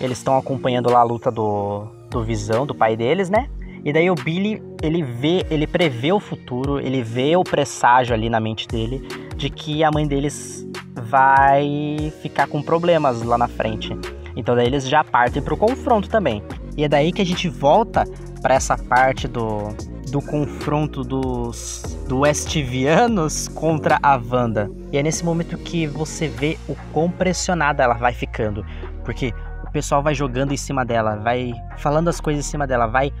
eles 0.00 0.18
estão 0.18 0.36
acompanhando 0.38 0.90
lá 0.90 1.00
a 1.00 1.04
luta 1.04 1.30
do 1.30 2.00
do 2.10 2.24
Visão, 2.24 2.66
do 2.66 2.74
pai 2.74 2.96
deles, 2.96 3.30
né? 3.30 3.48
E 3.84 3.92
daí 3.92 4.10
o 4.10 4.14
Billy, 4.14 4.62
ele 4.82 5.02
vê, 5.02 5.44
ele 5.50 5.66
prevê 5.66 6.12
o 6.12 6.20
futuro, 6.20 6.78
ele 6.78 7.02
vê 7.02 7.36
o 7.36 7.44
presságio 7.44 8.14
ali 8.14 8.28
na 8.28 8.40
mente 8.40 8.68
dele 8.68 9.06
de 9.36 9.48
que 9.48 9.82
a 9.82 9.90
mãe 9.90 10.06
deles 10.06 10.66
vai 10.94 12.12
ficar 12.22 12.46
com 12.46 12.62
problemas 12.62 13.22
lá 13.22 13.38
na 13.38 13.48
frente. 13.48 13.96
Então 14.36 14.54
daí 14.54 14.66
eles 14.66 14.88
já 14.88 15.02
partem 15.02 15.42
pro 15.42 15.56
confronto 15.56 16.08
também. 16.08 16.42
E 16.76 16.84
é 16.84 16.88
daí 16.88 17.12
que 17.12 17.22
a 17.22 17.26
gente 17.26 17.48
volta 17.48 18.04
para 18.42 18.54
essa 18.54 18.76
parte 18.76 19.26
do, 19.26 19.68
do 20.10 20.20
confronto 20.20 21.02
dos 21.02 21.82
do 22.10 22.20
Westvianos 22.20 23.46
contra 23.46 23.98
a 24.02 24.16
Wanda. 24.16 24.68
E 24.92 24.98
é 24.98 25.02
nesse 25.02 25.24
momento 25.24 25.56
que 25.56 25.86
você 25.86 26.26
vê 26.26 26.58
o 26.68 26.74
quão 26.92 27.08
pressionada 27.08 27.84
ela 27.84 27.94
vai 27.94 28.12
ficando, 28.12 28.66
porque 29.04 29.32
o 29.64 29.70
pessoal 29.70 30.02
vai 30.02 30.12
jogando 30.12 30.52
em 30.52 30.56
cima 30.56 30.84
dela, 30.84 31.14
vai 31.14 31.52
falando 31.78 32.08
as 32.08 32.20
coisas 32.20 32.44
em 32.44 32.50
cima 32.50 32.66
dela, 32.66 32.88
vai 32.88 33.12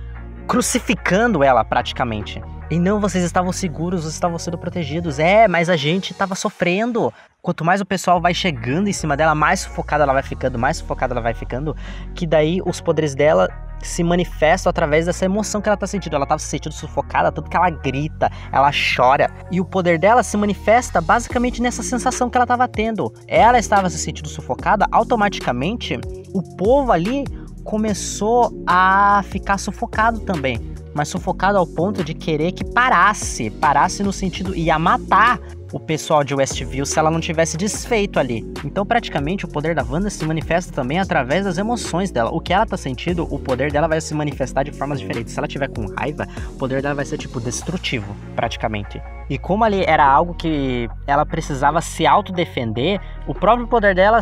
crucificando 0.50 1.44
ela 1.44 1.64
praticamente. 1.64 2.42
E 2.68 2.76
não, 2.76 2.98
vocês 2.98 3.22
estavam 3.22 3.52
seguros, 3.52 4.02
vocês 4.02 4.14
estavam 4.14 4.36
sendo 4.36 4.58
protegidos. 4.58 5.20
É, 5.20 5.46
mas 5.46 5.68
a 5.68 5.76
gente 5.76 6.10
estava 6.10 6.34
sofrendo. 6.34 7.12
Quanto 7.40 7.64
mais 7.64 7.80
o 7.80 7.86
pessoal 7.86 8.20
vai 8.20 8.34
chegando 8.34 8.88
em 8.88 8.92
cima 8.92 9.16
dela, 9.16 9.32
mais 9.32 9.60
sufocada 9.60 10.02
ela 10.02 10.12
vai 10.12 10.24
ficando, 10.24 10.58
mais 10.58 10.78
sufocada 10.78 11.14
ela 11.14 11.20
vai 11.20 11.34
ficando, 11.34 11.74
que 12.16 12.26
daí 12.26 12.60
os 12.66 12.80
poderes 12.80 13.14
dela 13.14 13.48
se 13.80 14.02
manifestam 14.02 14.68
através 14.68 15.06
dessa 15.06 15.24
emoção 15.24 15.60
que 15.60 15.68
ela 15.68 15.76
tá 15.76 15.86
sentindo. 15.86 16.16
Ela 16.16 16.26
tava 16.26 16.40
se 16.40 16.48
sentindo 16.48 16.72
sufocada, 16.72 17.30
tanto 17.30 17.48
que 17.48 17.56
ela 17.56 17.70
grita, 17.70 18.28
ela 18.50 18.72
chora. 18.72 19.30
E 19.52 19.60
o 19.60 19.64
poder 19.64 20.00
dela 20.00 20.24
se 20.24 20.36
manifesta 20.36 21.00
basicamente 21.00 21.62
nessa 21.62 21.84
sensação 21.84 22.28
que 22.28 22.36
ela 22.36 22.46
tava 22.46 22.66
tendo. 22.66 23.14
Ela 23.28 23.60
estava 23.60 23.88
se 23.88 23.98
sentindo 23.98 24.28
sufocada, 24.28 24.84
automaticamente 24.90 25.96
o 26.34 26.42
povo 26.56 26.90
ali 26.90 27.24
começou 27.64 28.52
a 28.66 29.22
ficar 29.24 29.58
sufocado 29.58 30.20
também. 30.20 30.58
Mas 30.94 31.08
sufocado 31.08 31.56
ao 31.56 31.66
ponto 31.66 32.02
de 32.02 32.14
querer 32.14 32.52
que 32.52 32.64
parasse. 32.64 33.50
Parasse 33.50 34.02
no 34.02 34.12
sentido. 34.12 34.54
ia 34.54 34.78
matar 34.78 35.38
o 35.72 35.78
pessoal 35.78 36.24
de 36.24 36.34
Westview 36.34 36.84
se 36.84 36.98
ela 36.98 37.10
não 37.10 37.20
tivesse 37.20 37.56
desfeito 37.56 38.18
ali. 38.18 38.44
Então, 38.64 38.84
praticamente, 38.84 39.44
o 39.44 39.48
poder 39.48 39.74
da 39.74 39.84
Wanda 39.84 40.10
se 40.10 40.24
manifesta 40.24 40.72
também 40.72 40.98
através 40.98 41.44
das 41.44 41.58
emoções 41.58 42.10
dela. 42.10 42.30
O 42.30 42.40
que 42.40 42.52
ela 42.52 42.66
tá 42.66 42.76
sentindo, 42.76 43.26
o 43.32 43.38
poder 43.38 43.70
dela 43.70 43.86
vai 43.86 44.00
se 44.00 44.14
manifestar 44.14 44.64
de 44.64 44.72
formas 44.72 44.98
diferentes. 44.98 45.32
Se 45.32 45.38
ela 45.38 45.48
tiver 45.48 45.68
com 45.68 45.86
raiva, 45.94 46.26
o 46.48 46.56
poder 46.56 46.82
dela 46.82 46.94
vai 46.94 47.04
ser, 47.04 47.18
tipo, 47.18 47.40
destrutivo, 47.40 48.14
praticamente. 48.34 49.00
E 49.28 49.38
como 49.38 49.64
ali 49.64 49.84
era 49.84 50.04
algo 50.04 50.34
que 50.34 50.88
ela 51.06 51.24
precisava 51.24 51.80
se 51.80 52.06
autodefender, 52.06 53.00
o 53.26 53.34
próprio 53.34 53.68
poder 53.68 53.94
dela 53.94 54.20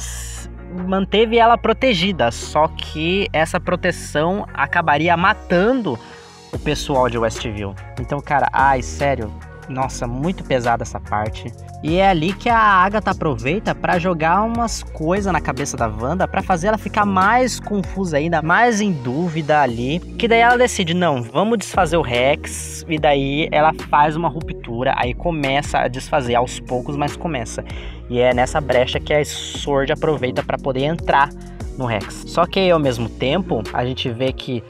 manteve 0.87 1.38
ela 1.38 1.56
protegida, 1.56 2.30
só 2.30 2.68
que 2.68 3.28
essa 3.32 3.58
proteção 3.58 4.46
acabaria 4.52 5.16
matando 5.16 5.98
o 6.52 6.58
pessoal 6.58 7.08
de 7.08 7.18
Westview. 7.18 7.75
Então, 8.00 8.20
cara, 8.20 8.48
ai, 8.52 8.82
sério, 8.82 9.32
nossa, 9.68 10.06
muito 10.06 10.44
pesada 10.44 10.82
essa 10.82 11.00
parte. 11.00 11.52
E 11.82 11.97
é 11.97 12.08
ali 12.08 12.32
que 12.32 12.49
a 12.49 12.58
Agatha 12.58 13.12
aproveita 13.12 13.73
para 13.73 14.00
jogar 14.00 14.42
umas 14.42 14.82
coisas 14.82 15.32
na 15.32 15.40
cabeça 15.40 15.76
da 15.76 15.87
Wanda 15.87 16.26
para 16.26 16.42
fazer 16.42 16.68
ela 16.68 16.78
ficar 16.78 17.06
mais 17.06 17.61
confusa 17.61 18.16
ainda, 18.16 18.42
mais 18.42 18.80
em 18.80 18.90
dúvida 18.92 19.61
ali. 19.61 20.00
Que 20.18 20.26
daí 20.26 20.40
ela 20.40 20.58
decide, 20.58 20.92
não, 20.92 21.23
vamos 21.23 21.58
desfazer 21.58 21.97
o 21.97 22.02
Rex. 22.02 22.85
E 22.88 22.99
daí 22.99 23.49
ela 23.52 23.73
faz 23.88 24.16
uma 24.16 24.28
ruptura, 24.28 24.92
aí 24.97 25.14
começa 25.14 25.78
a 25.78 25.88
desfazer 25.88 26.35
aos 26.35 26.58
poucos, 26.58 26.97
mas 26.97 27.16
começa. 27.16 27.64
E 28.11 28.18
é 28.18 28.35
nessa 28.35 28.61
brecha 28.61 28.99
que 28.99 29.14
a 29.14 29.25
Sword 29.25 29.92
aproveita 29.92 30.42
para 30.42 30.58
poder 30.58 30.82
entrar 30.82 31.28
no 31.78 31.87
Rex. 31.87 32.25
Só 32.26 32.44
que 32.44 32.68
ao 32.70 32.80
mesmo 32.80 33.08
tempo, 33.08 33.62
a 33.73 33.85
gente 33.85 34.11
vê 34.11 34.32
que 34.32 34.64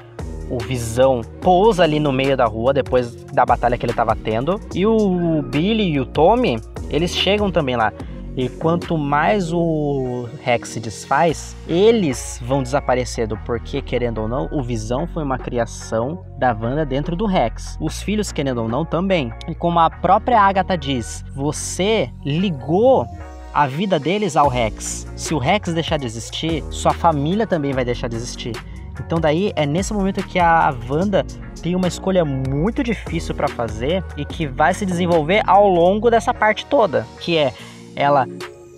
o 0.51 0.59
Visão 0.59 1.21
pousa 1.41 1.83
ali 1.83 2.01
no 2.01 2.13
meio 2.13 2.37
da 2.37 2.47
rua 2.47 2.73
depois 2.73 3.15
da 3.33 3.45
batalha 3.45 3.77
que 3.77 3.85
ele 3.85 3.93
estava 3.93 4.17
tendo. 4.17 4.61
E 4.75 4.87
o 4.87 5.43
Billy 5.43 5.93
e 5.93 6.01
o 6.01 6.07
Tommy, 6.07 6.59
eles 6.91 7.15
chegam 7.17 7.51
também 7.51 7.77
lá. 7.77 7.93
E 8.37 8.49
quanto 8.49 8.97
mais 8.97 9.53
o 9.53 10.29
Rex 10.43 10.69
se 10.69 10.79
desfaz, 10.79 11.57
eles 11.67 12.41
vão 12.41 12.63
desaparecendo, 12.63 13.37
porque, 13.45 13.83
querendo 13.83 14.21
ou 14.21 14.29
não, 14.29 14.49
o 14.53 14.63
Visão 14.63 15.09
foi 15.09 15.25
uma 15.25 15.39
criação 15.39 16.25
da 16.39 16.53
Wanda 16.53 16.87
dentro 16.87 17.17
do 17.17 17.27
Rex. 17.27 17.77
Os 17.81 18.01
filhos, 18.01 18.31
querendo 18.31 18.63
ou 18.63 18.69
não, 18.69 18.85
também. 18.85 19.33
E 19.49 19.57
como 19.57 19.81
a 19.81 19.91
própria 19.91 20.41
Agatha 20.41 20.79
diz, 20.79 21.25
você 21.35 22.11
ligou 22.25 23.05
a 23.53 23.67
vida 23.67 23.99
deles 23.99 24.37
ao 24.37 24.49
Rex. 24.49 25.05
Se 25.17 25.35
o 25.35 25.39
Rex 25.39 25.75
deixar 25.75 25.97
de 25.97 26.07
existir, 26.07 26.63
sua 26.71 26.93
família 26.93 27.45
também 27.45 27.73
vai 27.73 27.85
deixar 27.85 28.07
de 28.07 28.15
existir. 28.15 28.53
Então 29.01 29.19
daí 29.19 29.53
é 29.57 29.67
nesse 29.67 29.93
momento 29.93 30.23
que 30.23 30.39
a 30.39 30.73
Wanda 30.89 31.25
tem 31.59 31.75
uma 31.75 31.89
escolha 31.89 32.25
muito 32.25 32.83
difícil 32.83 33.35
para 33.35 33.49
fazer 33.49 34.05
e 34.17 34.25
que 34.25 34.47
vai 34.47 34.73
se 34.75 34.87
desenvolver 34.87 35.43
ao 35.47 35.69
longo 35.69 36.11
dessa 36.11 36.33
parte 36.33 36.67
toda, 36.67 37.07
que 37.21 37.37
é 37.37 37.53
ela 37.95 38.27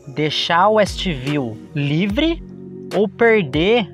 deixar 0.07 0.69
o 0.69 0.75
Westview 0.75 1.57
livre 1.75 2.43
ou 2.95 3.09
perder 3.09 3.89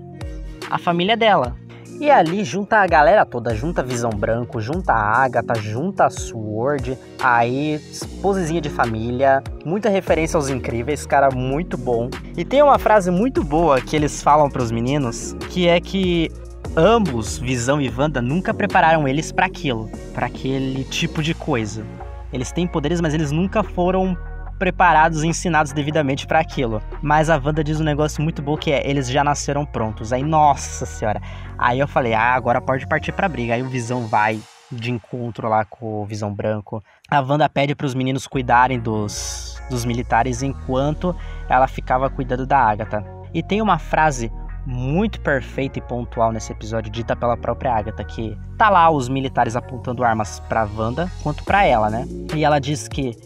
a 0.71 0.79
família 0.79 1.17
dela. 1.17 1.57
E 1.99 2.11
ali 2.11 2.45
junta 2.45 2.77
a 2.77 2.87
galera 2.87 3.25
toda, 3.25 3.55
junta 3.55 3.83
Visão 3.83 4.11
Branco, 4.11 4.61
junta 4.61 4.93
a 4.93 5.25
Agatha, 5.25 5.55
junta 5.55 6.05
a 6.05 6.11
Sword, 6.11 6.99
aí 7.19 7.81
posezinha 8.21 8.61
de 8.61 8.69
família, 8.69 9.43
muita 9.65 9.89
referência 9.89 10.37
aos 10.37 10.51
incríveis, 10.51 11.07
cara, 11.07 11.31
muito 11.35 11.79
bom. 11.79 12.11
E 12.37 12.45
tem 12.45 12.63
uma 12.63 12.79
frase 12.79 13.11
muito 13.11 13.43
boa 13.43 13.81
que 13.81 13.97
eles 13.97 14.23
falam 14.23 14.51
para 14.51 14.63
os 14.63 14.71
meninos, 14.71 15.35
que 15.49 15.67
é 15.69 15.81
que 15.81 16.31
ambos, 16.77 17.39
Visão 17.39 17.81
e 17.81 17.89
Wanda, 17.89 18.21
nunca 18.21 18.53
prepararam 18.53 19.09
eles 19.09 19.33
para 19.33 19.47
aquilo, 19.47 19.91
para 20.15 20.27
aquele 20.27 20.85
tipo 20.85 21.23
de 21.23 21.35
coisa. 21.35 21.85
Eles 22.33 22.53
têm 22.53 22.67
poderes, 22.67 23.01
mas 23.01 23.15
eles 23.15 23.33
nunca 23.33 23.63
foram 23.63 24.17
preparados 24.59 25.23
e 25.23 25.27
ensinados 25.27 25.73
devidamente 25.73 26.27
para 26.27 26.41
aquilo. 26.41 26.83
Mas 27.01 27.31
a 27.31 27.41
Wanda 27.43 27.65
diz 27.65 27.81
um 27.81 27.85
negócio 27.85 28.23
muito 28.23 28.43
bom 28.43 28.57
que 28.57 28.73
é, 28.73 28.89
eles 28.89 29.09
já 29.09 29.25
nasceram 29.25 29.65
prontos. 29.65 30.13
Aí, 30.13 30.23
nossa 30.23 30.85
senhora. 30.85 31.21
Aí 31.59 31.79
eu 31.79 31.89
falei, 31.89 32.15
ah, 32.15 32.35
agora 32.35 32.61
pode 32.61 32.87
partir 32.87 33.13
pra 33.13 33.29
briga. 33.29 33.55
Aí 33.55 33.63
o 33.63 33.69
Visão 33.69 34.07
vai 34.07 34.41
de 34.71 34.91
encontro 34.91 35.49
lá 35.49 35.65
com 35.65 36.03
o 36.03 36.07
Visão 36.07 36.33
Branco. 36.33 36.83
A 37.11 37.21
Wanda 37.21 37.49
pede 37.49 37.75
para 37.75 37.87
os 37.87 37.95
meninos 37.95 38.27
cuidarem 38.27 38.81
dos, 38.81 39.61
dos 39.71 39.85
militares 39.85 40.43
enquanto 40.43 41.15
ela 41.49 41.69
ficava 41.69 42.11
cuidando 42.11 42.47
da 42.47 42.59
Agatha. 42.59 43.05
E 43.33 43.43
tem 43.43 43.63
uma 43.63 43.79
frase 43.79 44.33
muito 44.67 45.21
perfeita 45.21 45.79
e 45.79 45.83
pontual 45.83 46.33
nesse 46.33 46.51
episódio, 46.51 46.91
dita 46.91 47.15
pela 47.15 47.37
própria 47.37 47.73
Agatha, 47.73 48.03
que 48.03 48.37
tá 48.59 48.69
lá 48.69 48.91
os 48.91 49.09
militares 49.09 49.55
apontando 49.55 50.03
armas 50.03 50.41
pra 50.49 50.69
Wanda, 50.77 51.11
quanto 51.23 51.45
para 51.45 51.65
ela, 51.65 51.89
né? 51.89 52.07
E 52.35 52.45
ela 52.45 52.59
diz 52.59 52.89
que 52.89 53.17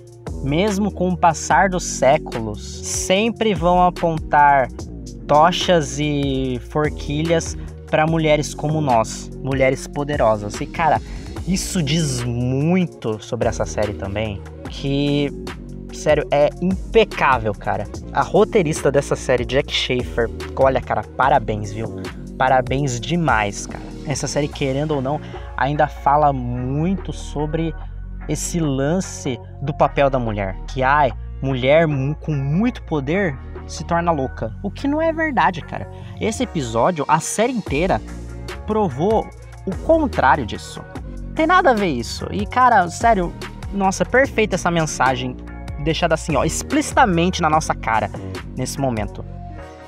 mesmo 0.44 0.90
com 0.90 1.08
o 1.08 1.16
passar 1.16 1.68
dos 1.68 1.84
séculos, 1.84 2.62
sempre 2.86 3.54
vão 3.54 3.82
apontar 3.82 4.68
tochas 5.26 5.98
e 5.98 6.60
forquilhas 6.70 7.56
para 7.90 8.06
mulheres 8.06 8.54
como 8.54 8.80
nós, 8.80 9.30
mulheres 9.42 9.86
poderosas. 9.86 10.60
E 10.60 10.66
cara, 10.66 11.00
isso 11.46 11.82
diz 11.82 12.22
muito 12.22 13.22
sobre 13.22 13.48
essa 13.48 13.64
série 13.64 13.94
também, 13.94 14.40
que 14.68 15.30
sério, 15.96 16.26
é 16.30 16.48
impecável, 16.60 17.52
cara. 17.52 17.86
A 18.12 18.22
roteirista 18.22 18.90
dessa 18.90 19.16
série, 19.16 19.44
Jack 19.44 19.72
Schaefer, 19.72 20.28
olha, 20.56 20.80
cara, 20.80 21.02
parabéns, 21.16 21.72
viu? 21.72 22.02
Parabéns 22.38 23.00
demais, 23.00 23.66
cara. 23.66 23.84
Essa 24.06 24.26
série, 24.26 24.48
querendo 24.48 24.92
ou 24.92 25.02
não, 25.02 25.20
ainda 25.56 25.86
fala 25.86 26.32
muito 26.32 27.12
sobre 27.12 27.74
esse 28.28 28.60
lance 28.60 29.38
do 29.62 29.74
papel 29.74 30.08
da 30.08 30.18
mulher. 30.18 30.56
Que, 30.68 30.82
ai, 30.82 31.12
mulher 31.42 31.86
com 32.20 32.32
muito 32.32 32.82
poder 32.84 33.36
se 33.66 33.84
torna 33.84 34.10
louca. 34.10 34.54
O 34.62 34.70
que 34.70 34.88
não 34.88 35.00
é 35.00 35.12
verdade, 35.12 35.60
cara. 35.60 35.88
Esse 36.20 36.42
episódio, 36.42 37.04
a 37.08 37.20
série 37.20 37.52
inteira, 37.52 38.00
provou 38.66 39.26
o 39.66 39.76
contrário 39.84 40.46
disso. 40.46 40.82
Tem 41.34 41.46
nada 41.46 41.70
a 41.70 41.74
ver 41.74 41.88
isso. 41.88 42.26
E, 42.30 42.46
cara, 42.46 42.88
sério, 42.88 43.32
nossa, 43.72 44.04
perfeita 44.04 44.56
essa 44.56 44.70
mensagem 44.70 45.36
deixada 45.82 46.14
assim, 46.14 46.36
ó, 46.36 46.44
explicitamente 46.44 47.42
na 47.42 47.50
nossa 47.50 47.74
cara 47.74 48.10
nesse 48.56 48.78
momento. 48.78 49.24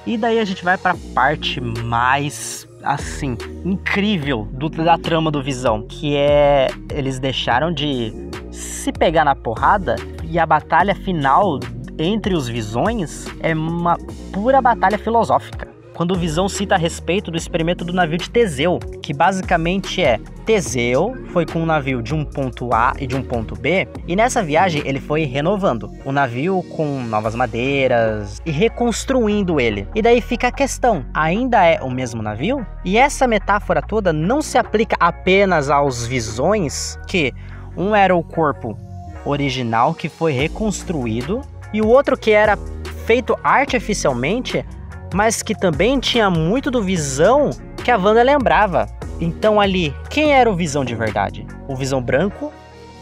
E 0.07 0.17
daí 0.17 0.39
a 0.39 0.45
gente 0.45 0.65
vai 0.65 0.77
para 0.77 0.93
a 0.93 0.97
parte 1.15 1.61
mais 1.61 2.69
assim 2.83 3.37
incrível 3.65 4.49
do, 4.51 4.69
da 4.69 4.99
trama 4.99 5.31
do 5.31 5.43
Visão, 5.43 5.87
que 5.89 6.17
é 6.17 6.69
eles 6.93 7.21
deixaram 7.21 7.73
de 7.73 8.13
se 8.51 8.93
pegar 8.93 9.25
na 9.25 9.37
porrada 9.37 9.95
e 10.25 10.39
a 10.39 10.45
batalha 10.45 10.95
final 10.95 11.61
entre 11.99 12.35
os 12.35 12.49
Visões 12.49 13.27
é 13.41 13.55
uma 13.55 13.97
pura 14.33 14.61
batalha 14.61 14.99
filosófica 14.99 15.72
quando 15.95 16.13
o 16.13 16.19
Visão 16.19 16.49
cita 16.49 16.75
a 16.75 16.79
respeito 16.79 17.31
do 17.31 17.37
experimento 17.37 17.85
do 17.85 17.93
navio 17.93 18.19
de 18.19 18.31
Teseu, 18.31 18.79
que 19.03 19.13
basicamente 19.13 20.03
é 20.03 20.19
Teseu 20.45 21.15
foi 21.33 21.47
com 21.47 21.61
um 21.61 21.67
navio 21.67 22.03
de 22.03 22.15
um 22.15 22.25
ponto 22.25 22.73
A 22.75 22.95
e 22.99 23.07
de 23.07 23.15
um 23.15 23.23
ponto 23.23 23.55
B, 23.55 23.87
e 24.07 24.17
nessa 24.17 24.43
viagem 24.43 24.83
ele 24.85 25.01
foi 25.01 25.25
renovando 25.25 25.91
o 26.05 26.13
navio 26.13 26.63
com 26.75 27.01
novas 27.03 27.35
madeiras 27.35 28.41
e 28.45 28.51
reconstruindo 28.51 29.61
ele. 29.61 29.87
E 29.95 30.03
daí 30.03 30.21
fica 30.21 30.49
a 30.49 30.53
questão: 30.53 31.05
ainda 31.15 31.65
é 31.65 31.81
o 31.83 31.91
mesmo 31.91 32.23
navio? 32.23 32.67
E 32.85 32.97
essa 32.97 33.27
metáfora 33.27 33.81
toda 33.81 34.13
não 34.13 34.43
se 34.43 34.59
aplica 34.59 34.97
apenas 34.99 35.71
aos 35.71 36.07
visões, 36.07 36.99
que 37.07 37.33
um 37.77 37.95
era 37.95 38.15
o 38.15 38.23
corpo 38.23 38.79
original 39.25 39.95
que 39.95 40.09
foi 40.09 40.33
reconstruído 40.33 41.43
e 41.73 41.81
o 41.81 41.89
outro 41.89 42.19
que 42.19 42.33
era 42.33 42.59
feito 43.07 43.37
artificialmente 43.43 44.65
mas 45.13 45.43
que 45.43 45.55
também 45.55 45.99
tinha 45.99 46.31
muito 46.31 46.71
do 46.71 46.83
Visão 46.83 47.51
que 47.85 47.91
a 47.91 47.97
Wanda 47.97 48.23
lembrava. 48.23 48.87
Então 49.21 49.61
ali, 49.61 49.95
quem 50.11 50.33
era 50.33 50.51
o 50.51 50.57
Visão 50.57 50.85
de 50.85 50.95
verdade? 50.95 51.47
O 51.69 51.77
Visão 51.77 52.03
branco? 52.03 52.53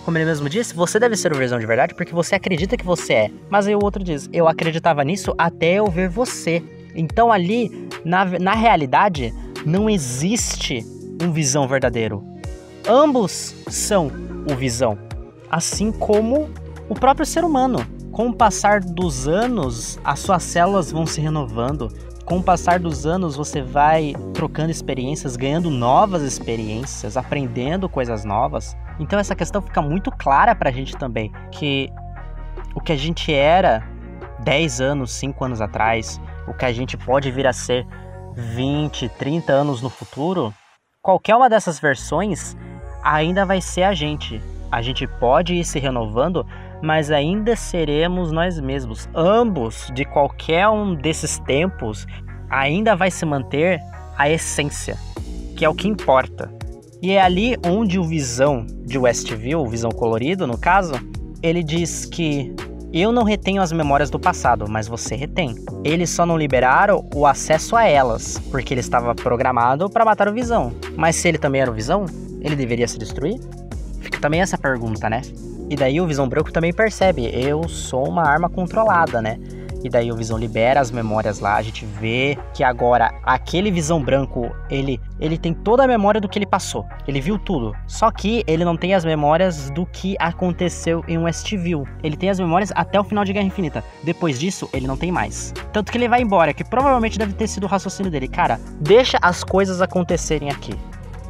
Como 0.04 0.16
ele 0.16 0.24
mesmo 0.24 0.48
disse, 0.48 0.74
você 0.74 0.98
deve 0.98 1.16
ser 1.16 1.32
o 1.32 1.36
Visão 1.36 1.58
de 1.58 1.66
verdade 1.66 1.94
porque 1.94 2.12
você 2.12 2.34
acredita 2.34 2.76
que 2.76 2.84
você 2.84 3.12
é. 3.12 3.30
Mas 3.48 3.66
aí 3.66 3.74
o 3.74 3.82
outro 3.82 4.02
diz, 4.02 4.28
eu 4.32 4.48
acreditava 4.48 5.04
nisso 5.04 5.34
até 5.38 5.74
eu 5.74 5.86
ver 5.86 6.08
você. 6.08 6.62
Então 6.94 7.30
ali, 7.30 7.88
na, 8.04 8.24
na 8.24 8.54
realidade, 8.54 9.32
não 9.64 9.88
existe 9.88 10.84
um 11.22 11.30
Visão 11.32 11.68
verdadeiro. 11.68 12.24
Ambos 12.88 13.54
são 13.68 14.10
o 14.50 14.54
Visão. 14.54 14.98
Assim 15.50 15.92
como 15.92 16.50
o 16.88 16.94
próprio 16.94 17.26
ser 17.26 17.44
humano. 17.44 17.86
Com 18.12 18.28
o 18.28 18.34
passar 18.34 18.80
dos 18.80 19.28
anos, 19.28 19.98
as 20.04 20.18
suas 20.18 20.42
células 20.42 20.90
vão 20.90 21.06
se 21.06 21.20
renovando. 21.20 21.88
Com 22.24 22.38
o 22.38 22.42
passar 22.42 22.80
dos 22.80 23.06
anos, 23.06 23.36
você 23.36 23.62
vai 23.62 24.14
trocando 24.34 24.70
experiências, 24.70 25.36
ganhando 25.36 25.70
novas 25.70 26.22
experiências, 26.22 27.16
aprendendo 27.16 27.88
coisas 27.88 28.24
novas. 28.24 28.76
Então 28.98 29.18
essa 29.18 29.36
questão 29.36 29.62
fica 29.62 29.80
muito 29.80 30.10
clara 30.10 30.54
pra 30.54 30.72
gente 30.72 30.96
também, 30.96 31.32
que 31.52 31.88
o 32.74 32.80
que 32.80 32.92
a 32.92 32.96
gente 32.96 33.32
era 33.32 33.82
10 34.40 34.80
anos, 34.80 35.12
5 35.12 35.44
anos 35.44 35.60
atrás, 35.60 36.20
o 36.48 36.54
que 36.54 36.64
a 36.64 36.72
gente 36.72 36.96
pode 36.96 37.30
vir 37.30 37.46
a 37.46 37.52
ser 37.52 37.86
20, 38.34 39.08
30 39.08 39.52
anos 39.52 39.82
no 39.82 39.88
futuro, 39.88 40.52
qualquer 41.02 41.36
uma 41.36 41.48
dessas 41.48 41.78
versões 41.78 42.56
ainda 43.02 43.46
vai 43.46 43.60
ser 43.60 43.84
a 43.84 43.94
gente. 43.94 44.40
A 44.70 44.82
gente 44.82 45.06
pode 45.06 45.54
ir 45.54 45.64
se 45.64 45.78
renovando, 45.78 46.46
mas 46.82 47.10
ainda 47.10 47.56
seremos 47.56 48.32
nós 48.32 48.58
mesmos. 48.60 49.08
Ambos, 49.14 49.90
de 49.94 50.04
qualquer 50.04 50.68
um 50.68 50.94
desses 50.94 51.38
tempos, 51.40 52.06
ainda 52.48 52.96
vai 52.96 53.10
se 53.10 53.24
manter 53.24 53.80
a 54.16 54.28
essência, 54.28 54.96
que 55.56 55.64
é 55.64 55.68
o 55.68 55.74
que 55.74 55.88
importa. 55.88 56.50
E 57.02 57.12
é 57.12 57.22
ali 57.22 57.56
onde 57.64 57.98
o 57.98 58.04
Visão 58.04 58.66
de 58.84 58.98
Westview, 58.98 59.60
o 59.60 59.68
Visão 59.68 59.90
colorido 59.90 60.46
no 60.46 60.58
caso, 60.58 60.94
ele 61.42 61.62
diz 61.62 62.04
que 62.04 62.54
eu 62.92 63.12
não 63.12 63.22
retenho 63.22 63.62
as 63.62 63.70
memórias 63.70 64.10
do 64.10 64.18
passado, 64.18 64.66
mas 64.68 64.88
você 64.88 65.14
retém. 65.14 65.54
Eles 65.84 66.10
só 66.10 66.26
não 66.26 66.36
liberaram 66.36 67.08
o 67.14 67.24
acesso 67.24 67.76
a 67.76 67.84
elas, 67.84 68.36
porque 68.50 68.74
ele 68.74 68.80
estava 68.80 69.14
programado 69.14 69.88
para 69.88 70.04
matar 70.04 70.28
o 70.28 70.32
Visão. 70.32 70.72
Mas 70.96 71.16
se 71.16 71.28
ele 71.28 71.38
também 71.38 71.60
era 71.60 71.70
o 71.70 71.74
Visão, 71.74 72.04
ele 72.40 72.56
deveria 72.56 72.88
se 72.88 72.98
destruir? 72.98 73.38
Fica 74.00 74.18
também 74.18 74.40
essa 74.40 74.58
pergunta, 74.58 75.08
né? 75.08 75.22
E 75.70 75.76
daí 75.76 76.00
o 76.00 76.06
Visão 76.06 76.28
Branco 76.28 76.52
também 76.52 76.72
percebe, 76.72 77.30
eu 77.32 77.68
sou 77.68 78.08
uma 78.08 78.24
arma 78.24 78.48
controlada, 78.50 79.22
né? 79.22 79.38
E 79.84 79.88
daí 79.88 80.10
o 80.10 80.16
Visão 80.16 80.36
libera 80.36 80.80
as 80.80 80.90
memórias 80.90 81.38
lá, 81.38 81.54
a 81.54 81.62
gente 81.62 81.86
vê 81.86 82.36
que 82.52 82.64
agora 82.64 83.14
aquele 83.22 83.70
Visão 83.70 84.02
Branco, 84.02 84.50
ele 84.68 85.00
ele 85.20 85.38
tem 85.38 85.54
toda 85.54 85.84
a 85.84 85.86
memória 85.86 86.20
do 86.20 86.28
que 86.28 86.38
ele 86.38 86.46
passou. 86.46 86.84
Ele 87.06 87.20
viu 87.20 87.38
tudo. 87.38 87.74
Só 87.86 88.10
que 88.10 88.42
ele 88.46 88.64
não 88.64 88.76
tem 88.76 88.94
as 88.94 89.04
memórias 89.04 89.70
do 89.70 89.86
que 89.86 90.16
aconteceu 90.18 91.04
em 91.06 91.18
Westview. 91.18 91.86
Ele 92.02 92.16
tem 92.16 92.30
as 92.30 92.40
memórias 92.40 92.72
até 92.74 92.98
o 92.98 93.04
final 93.04 93.24
de 93.24 93.32
Guerra 93.32 93.46
Infinita. 93.46 93.84
Depois 94.02 94.40
disso, 94.40 94.68
ele 94.72 94.86
não 94.86 94.96
tem 94.96 95.12
mais. 95.12 95.54
Tanto 95.72 95.92
que 95.92 95.98
ele 95.98 96.08
vai 96.08 96.20
embora, 96.20 96.52
que 96.52 96.64
provavelmente 96.64 97.18
deve 97.18 97.32
ter 97.32 97.46
sido 97.46 97.64
o 97.64 97.68
raciocínio 97.68 98.10
dele. 98.10 98.28
Cara, 98.28 98.60
deixa 98.80 99.18
as 99.22 99.44
coisas 99.44 99.80
acontecerem 99.80 100.50
aqui. 100.50 100.74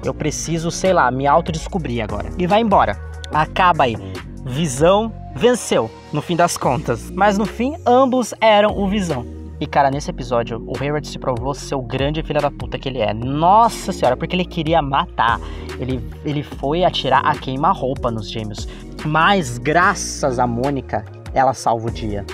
Eu 0.03 0.15
preciso, 0.15 0.71
sei 0.71 0.93
lá, 0.93 1.11
me 1.11 1.27
autodescobrir 1.27 2.01
agora. 2.01 2.31
E 2.39 2.47
vai 2.47 2.61
embora. 2.61 2.97
Acaba 3.33 3.85
aí. 3.85 3.97
Visão 4.45 5.13
venceu, 5.35 5.91
no 6.13 6.23
fim 6.23 6.37
das 6.37 6.57
contas. 6.57 7.11
Mas 7.11 7.37
no 7.37 7.47
fim, 7.47 7.77
ambos 7.87 8.35
eram 8.41 8.77
o 8.79 8.89
Visão. 8.89 9.25
E 9.61 9.67
cara, 9.67 9.91
nesse 9.91 10.11
episódio, 10.11 10.63
o 10.67 10.73
Hayward 10.81 11.07
se 11.07 11.19
provou 11.19 11.53
ser 11.53 11.75
o 11.75 11.83
grande 11.83 12.23
filho 12.23 12.41
da 12.41 12.51
puta 12.51 12.79
que 12.79 12.89
ele 12.89 12.99
é. 12.99 13.13
Nossa 13.13 13.93
senhora, 13.93 14.17
porque 14.17 14.35
ele 14.35 14.47
queria 14.47 14.81
matar. 14.81 15.39
Ele, 15.79 16.03
ele 16.25 16.43
foi 16.43 16.83
atirar 16.83 17.27
a 17.27 17.35
queima-roupa 17.35 18.11
nos 18.11 18.31
gêmeos. 18.31 18.67
Mas 19.05 19.59
graças 19.59 20.39
a 20.39 20.47
Mônica, 20.47 21.05
ela 21.35 21.53
salva 21.53 21.89
o 21.89 21.91
dia. 21.91 22.25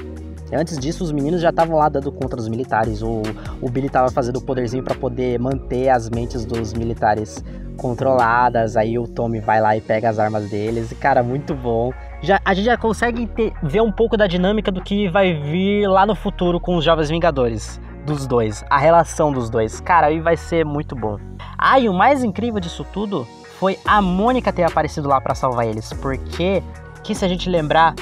Antes 0.52 0.78
disso, 0.78 1.02
os 1.02 1.11
meninos 1.11 1.40
já 1.40 1.50
estavam 1.50 1.76
lá 1.76 1.88
dando 1.88 2.12
contra 2.12 2.38
os 2.38 2.48
militares. 2.48 3.02
O, 3.02 3.22
o 3.61 3.68
Billy 3.68 3.88
tava 3.88 4.11
fazendo 4.11 4.37
o 4.37 4.40
poderzinho 4.40 4.82
para 4.82 4.94
poder 4.94 5.38
manter 5.38 5.88
as 5.88 6.09
mentes 6.09 6.44
dos 6.44 6.72
militares 6.72 7.44
controladas. 7.76 8.76
Aí 8.76 8.98
o 8.98 9.09
Tommy 9.09 9.40
vai 9.40 9.61
lá 9.61 9.76
e 9.76 9.80
pega 9.80 10.09
as 10.09 10.18
armas 10.18 10.48
deles. 10.48 10.92
E, 10.92 10.94
cara, 10.94 11.22
muito 11.22 11.54
bom. 11.54 11.92
Já, 12.22 12.40
a 12.44 12.54
gente 12.54 12.66
já 12.66 12.76
consegue 12.76 13.26
ter, 13.26 13.52
ver 13.62 13.82
um 13.82 13.92
pouco 13.92 14.16
da 14.16 14.26
dinâmica 14.26 14.70
do 14.70 14.82
que 14.82 15.09
vai 15.09 15.35
vir 15.35 15.87
lá 15.88 16.06
no 16.06 16.14
futuro 16.14 16.61
com 16.61 16.76
os 16.76 16.85
Jovens 16.85 17.09
Vingadores. 17.09 17.80
Dos 18.04 18.24
dois, 18.24 18.64
a 18.70 18.78
relação 18.78 19.32
dos 19.32 19.50
dois. 19.50 19.80
Cara, 19.80 20.06
aí 20.06 20.20
vai 20.20 20.37
ser 20.37 20.64
muito 20.64 20.94
bom. 20.94 21.18
Ah, 21.59 21.80
e 21.80 21.88
o 21.88 21.92
mais 21.92 22.22
incrível 22.22 22.61
disso 22.61 22.87
tudo 22.92 23.26
foi 23.59 23.76
a 23.85 24.00
Mônica 24.00 24.52
ter 24.52 24.62
aparecido 24.62 25.09
lá 25.09 25.20
para 25.20 25.35
salvar 25.35 25.66
eles. 25.66 25.92
Porque, 25.94 26.62
que 27.02 27.16
se 27.16 27.24
a 27.24 27.28
gente 27.28 27.50
lembrar, 27.50 27.96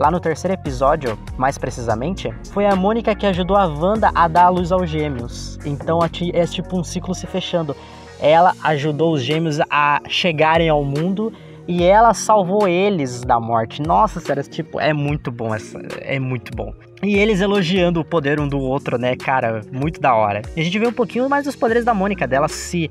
lá 0.00 0.10
no 0.10 0.18
terceiro 0.18 0.54
episódio, 0.54 1.18
mais 1.36 1.58
precisamente, 1.58 2.32
foi 2.52 2.64
a 2.64 2.74
Mônica 2.74 3.14
que 3.14 3.26
ajudou 3.26 3.54
a 3.54 3.66
Wanda 3.66 4.10
a 4.14 4.26
dar 4.26 4.46
a 4.46 4.48
luz 4.48 4.72
aos 4.72 4.88
gêmeos. 4.88 5.58
Então 5.62 5.98
é 6.02 6.46
tipo 6.46 6.78
um 6.78 6.82
ciclo 6.82 7.14
se 7.14 7.26
fechando. 7.26 7.76
Ela 8.18 8.54
ajudou 8.64 9.12
os 9.12 9.22
gêmeos 9.22 9.58
a 9.68 10.00
chegarem 10.08 10.70
ao 10.70 10.82
mundo 10.82 11.30
e 11.68 11.84
ela 11.84 12.14
salvou 12.14 12.66
eles 12.66 13.20
da 13.20 13.38
morte. 13.38 13.82
Nossa, 13.82 14.20
sério, 14.20 14.42
tipo, 14.42 14.80
é 14.80 14.94
muito 14.94 15.30
bom 15.30 15.54
essa, 15.54 15.78
é 16.00 16.18
muito 16.18 16.50
bom. 16.56 16.72
E 17.02 17.16
eles 17.16 17.42
elogiando 17.42 18.00
o 18.00 18.04
poder 18.04 18.40
um 18.40 18.48
do 18.48 18.58
outro, 18.58 18.96
né, 18.96 19.14
cara, 19.16 19.60
muito 19.70 20.00
da 20.00 20.14
hora. 20.14 20.40
E 20.56 20.62
a 20.62 20.64
gente 20.64 20.78
vê 20.78 20.86
um 20.86 20.92
pouquinho 20.92 21.28
mais 21.28 21.44
dos 21.44 21.54
poderes 21.54 21.84
da 21.84 21.92
Mônica, 21.92 22.26
dela 22.26 22.48
se 22.48 22.90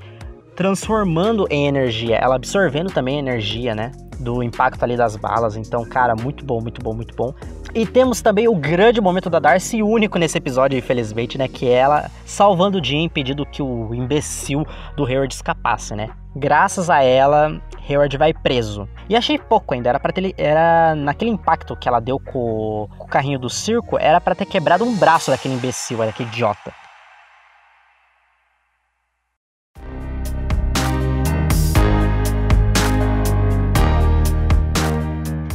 transformando 0.56 1.48
em 1.50 1.67
energia, 1.67 2.17
ela 2.17 2.36
absorvendo 2.36 2.91
também 2.91 3.17
energia, 3.17 3.74
né? 3.74 3.91
Do 4.19 4.43
impacto 4.43 4.84
ali 4.84 4.97
das 4.97 5.15
balas. 5.15 5.55
Então, 5.55 5.86
cara, 5.86 6.15
muito 6.15 6.43
bom, 6.45 6.60
muito 6.62 6.82
bom, 6.82 6.93
muito 6.93 7.15
bom. 7.15 7.34
E 7.73 7.86
temos 7.86 8.21
também 8.21 8.47
o 8.47 8.55
grande 8.55 8.99
momento 8.99 9.29
da 9.29 9.39
Darcy, 9.39 9.84
único 9.84 10.17
nesse 10.17 10.38
episódio, 10.38 10.77
infelizmente, 10.77 11.38
né? 11.38 11.47
Que 11.47 11.69
é 11.69 11.73
ela 11.73 12.12
salvando 12.25 12.79
o 12.79 12.84
Jim, 12.84 13.03
impedindo 13.03 13.45
que 13.45 13.62
o 13.62 13.93
imbecil 13.93 14.65
do 14.95 15.05
Hayward 15.05 15.34
escapasse, 15.34 15.95
né? 15.95 16.10
Graças 16.36 16.89
a 16.89 17.03
ela, 17.03 17.62
Hayward 17.88 18.17
vai 18.17 18.34
preso. 18.34 18.88
E 19.08 19.15
achei 19.15 19.38
pouco 19.38 19.73
ainda, 19.73 19.89
era 19.89 19.99
para 19.99 20.12
ter 20.12 20.34
era 20.38 20.93
naquele 20.95 21.32
impacto 21.32 21.75
que 21.75 21.88
ela 21.88 21.99
deu 21.99 22.19
com, 22.19 22.88
com 22.97 23.05
o 23.05 23.08
carrinho 23.08 23.39
do 23.39 23.49
circo, 23.49 23.97
era 23.99 24.19
para 24.19 24.36
ter 24.36 24.45
quebrado 24.45 24.84
um 24.84 24.95
braço 24.95 25.32
daquele 25.32 25.55
imbecil, 25.55 25.97
daquele 25.97 26.29
idiota. 26.29 26.71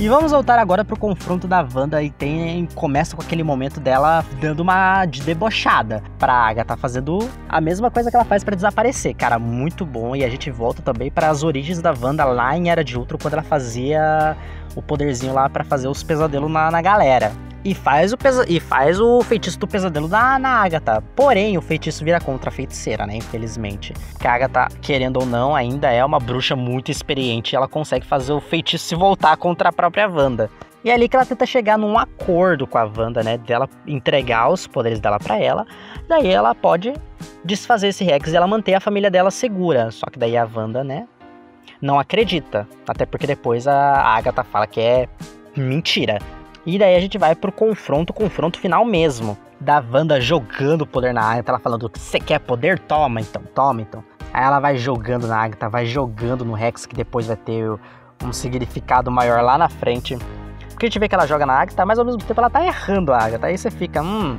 E 0.04 0.08
vamos 0.10 0.32
voltar 0.32 0.58
agora 0.58 0.84
pro 0.84 0.98
confronto 0.98 1.48
da 1.48 1.66
Wanda 1.74 2.02
e 2.02 2.10
tem 2.10 2.68
começa 2.74 3.16
com 3.16 3.22
aquele 3.22 3.42
momento 3.42 3.80
dela 3.80 4.22
dando 4.38 4.60
uma 4.60 5.06
de 5.06 5.22
debochada 5.22 6.02
pra 6.18 6.34
Agatha, 6.34 6.76
fazendo 6.76 7.26
a 7.48 7.58
mesma 7.58 7.90
coisa 7.90 8.10
que 8.10 8.16
ela 8.16 8.24
faz 8.26 8.44
para 8.44 8.54
desaparecer. 8.54 9.14
Cara, 9.14 9.38
muito 9.38 9.86
bom. 9.86 10.14
E 10.14 10.22
a 10.22 10.28
gente 10.28 10.50
volta 10.50 10.82
também 10.82 11.10
para 11.10 11.30
as 11.30 11.42
origens 11.42 11.80
da 11.80 11.94
Wanda 11.98 12.22
lá 12.26 12.54
em 12.54 12.68
Era 12.68 12.84
de 12.84 12.98
Ultron, 12.98 13.16
quando 13.16 13.32
ela 13.32 13.42
fazia 13.42 14.36
o 14.74 14.82
poderzinho 14.82 15.32
lá 15.32 15.48
para 15.48 15.64
fazer 15.64 15.88
os 15.88 16.02
pesadelos 16.02 16.50
na, 16.50 16.70
na 16.70 16.82
galera 16.82 17.32
e 17.64 17.74
faz 17.74 18.12
o, 18.12 18.18
pesa 18.18 18.44
e 18.46 18.60
faz 18.60 19.00
o 19.00 19.22
feitiço 19.22 19.58
do 19.58 19.66
pesadelo 19.66 20.06
na, 20.06 20.38
na 20.38 20.62
Agatha. 20.62 21.02
Porém, 21.16 21.56
o 21.56 21.62
feitiço 21.62 22.04
vira 22.04 22.20
contra 22.20 22.50
a 22.50 22.52
feiticeira, 22.52 23.06
né? 23.06 23.16
Infelizmente. 23.16 23.94
Porque 24.12 24.28
a 24.28 24.34
Agatha, 24.34 24.68
querendo 24.82 25.18
ou 25.18 25.26
não, 25.26 25.56
ainda 25.56 25.90
é 25.90 26.04
uma 26.04 26.18
bruxa 26.18 26.54
muito 26.54 26.90
experiente. 26.90 27.56
ela 27.56 27.66
consegue 27.66 28.06
fazer 28.06 28.32
o 28.32 28.40
feitiço 28.40 28.84
se 28.84 28.94
voltar 28.94 29.36
contra 29.38 29.70
a 29.70 29.72
própria 29.72 30.06
Wanda. 30.06 30.50
E 30.84 30.90
é 30.90 30.94
ali 30.94 31.08
que 31.08 31.16
ela 31.16 31.24
tenta 31.24 31.46
chegar 31.46 31.78
num 31.78 31.98
acordo 31.98 32.66
com 32.66 32.76
a 32.76 32.84
Wanda, 32.84 33.22
né? 33.22 33.38
Dela 33.38 33.66
entregar 33.86 34.50
os 34.50 34.66
poderes 34.66 35.00
dela 35.00 35.18
para 35.18 35.38
ela. 35.38 35.66
Daí 36.06 36.28
ela 36.28 36.54
pode 36.54 36.92
desfazer 37.42 37.88
esse 37.88 38.04
Rex 38.04 38.30
e 38.30 38.36
ela 38.36 38.46
manter 38.46 38.74
a 38.74 38.80
família 38.80 39.10
dela 39.10 39.30
segura. 39.30 39.90
Só 39.90 40.04
que 40.06 40.18
daí 40.18 40.36
a 40.36 40.44
Wanda, 40.44 40.84
né? 40.84 41.08
Não 41.80 41.98
acredita. 41.98 42.66
Até 42.88 43.04
porque 43.06 43.26
depois 43.26 43.66
a 43.66 44.00
Agatha 44.00 44.42
fala 44.42 44.66
que 44.66 44.80
é 44.80 45.08
mentira. 45.56 46.18
E 46.66 46.78
daí 46.78 46.96
a 46.96 47.00
gente 47.00 47.18
vai 47.18 47.34
pro 47.34 47.52
confronto, 47.52 48.12
confronto 48.12 48.58
final 48.58 48.84
mesmo. 48.84 49.36
Da 49.60 49.82
Wanda 49.92 50.20
jogando 50.20 50.86
poder 50.86 51.12
na 51.12 51.22
Agatha, 51.22 51.52
ela 51.52 51.58
falando: 51.58 51.90
Você 51.94 52.18
quer 52.18 52.40
poder? 52.40 52.78
Toma 52.78 53.20
então, 53.20 53.42
toma 53.54 53.82
então. 53.82 54.02
Aí 54.32 54.44
ela 54.44 54.58
vai 54.58 54.76
jogando 54.76 55.26
na 55.26 55.36
Agatha, 55.36 55.68
vai 55.68 55.86
jogando 55.86 56.44
no 56.44 56.54
Rex, 56.54 56.86
que 56.86 56.94
depois 56.94 57.26
vai 57.26 57.36
ter 57.36 57.70
um 58.22 58.32
significado 58.32 59.10
maior 59.10 59.42
lá 59.42 59.56
na 59.56 59.68
frente. 59.68 60.18
Porque 60.70 60.86
a 60.86 60.88
gente 60.88 60.98
vê 60.98 61.08
que 61.08 61.14
ela 61.14 61.26
joga 61.26 61.46
na 61.46 61.54
Agatha, 61.54 61.86
mas 61.86 61.98
ao 61.98 62.04
mesmo 62.04 62.20
tempo 62.20 62.40
ela 62.40 62.50
tá 62.50 62.64
errando 62.64 63.12
a 63.12 63.18
Agatha. 63.18 63.46
Aí 63.46 63.56
você 63.56 63.70
fica, 63.70 64.02
hum, 64.02 64.36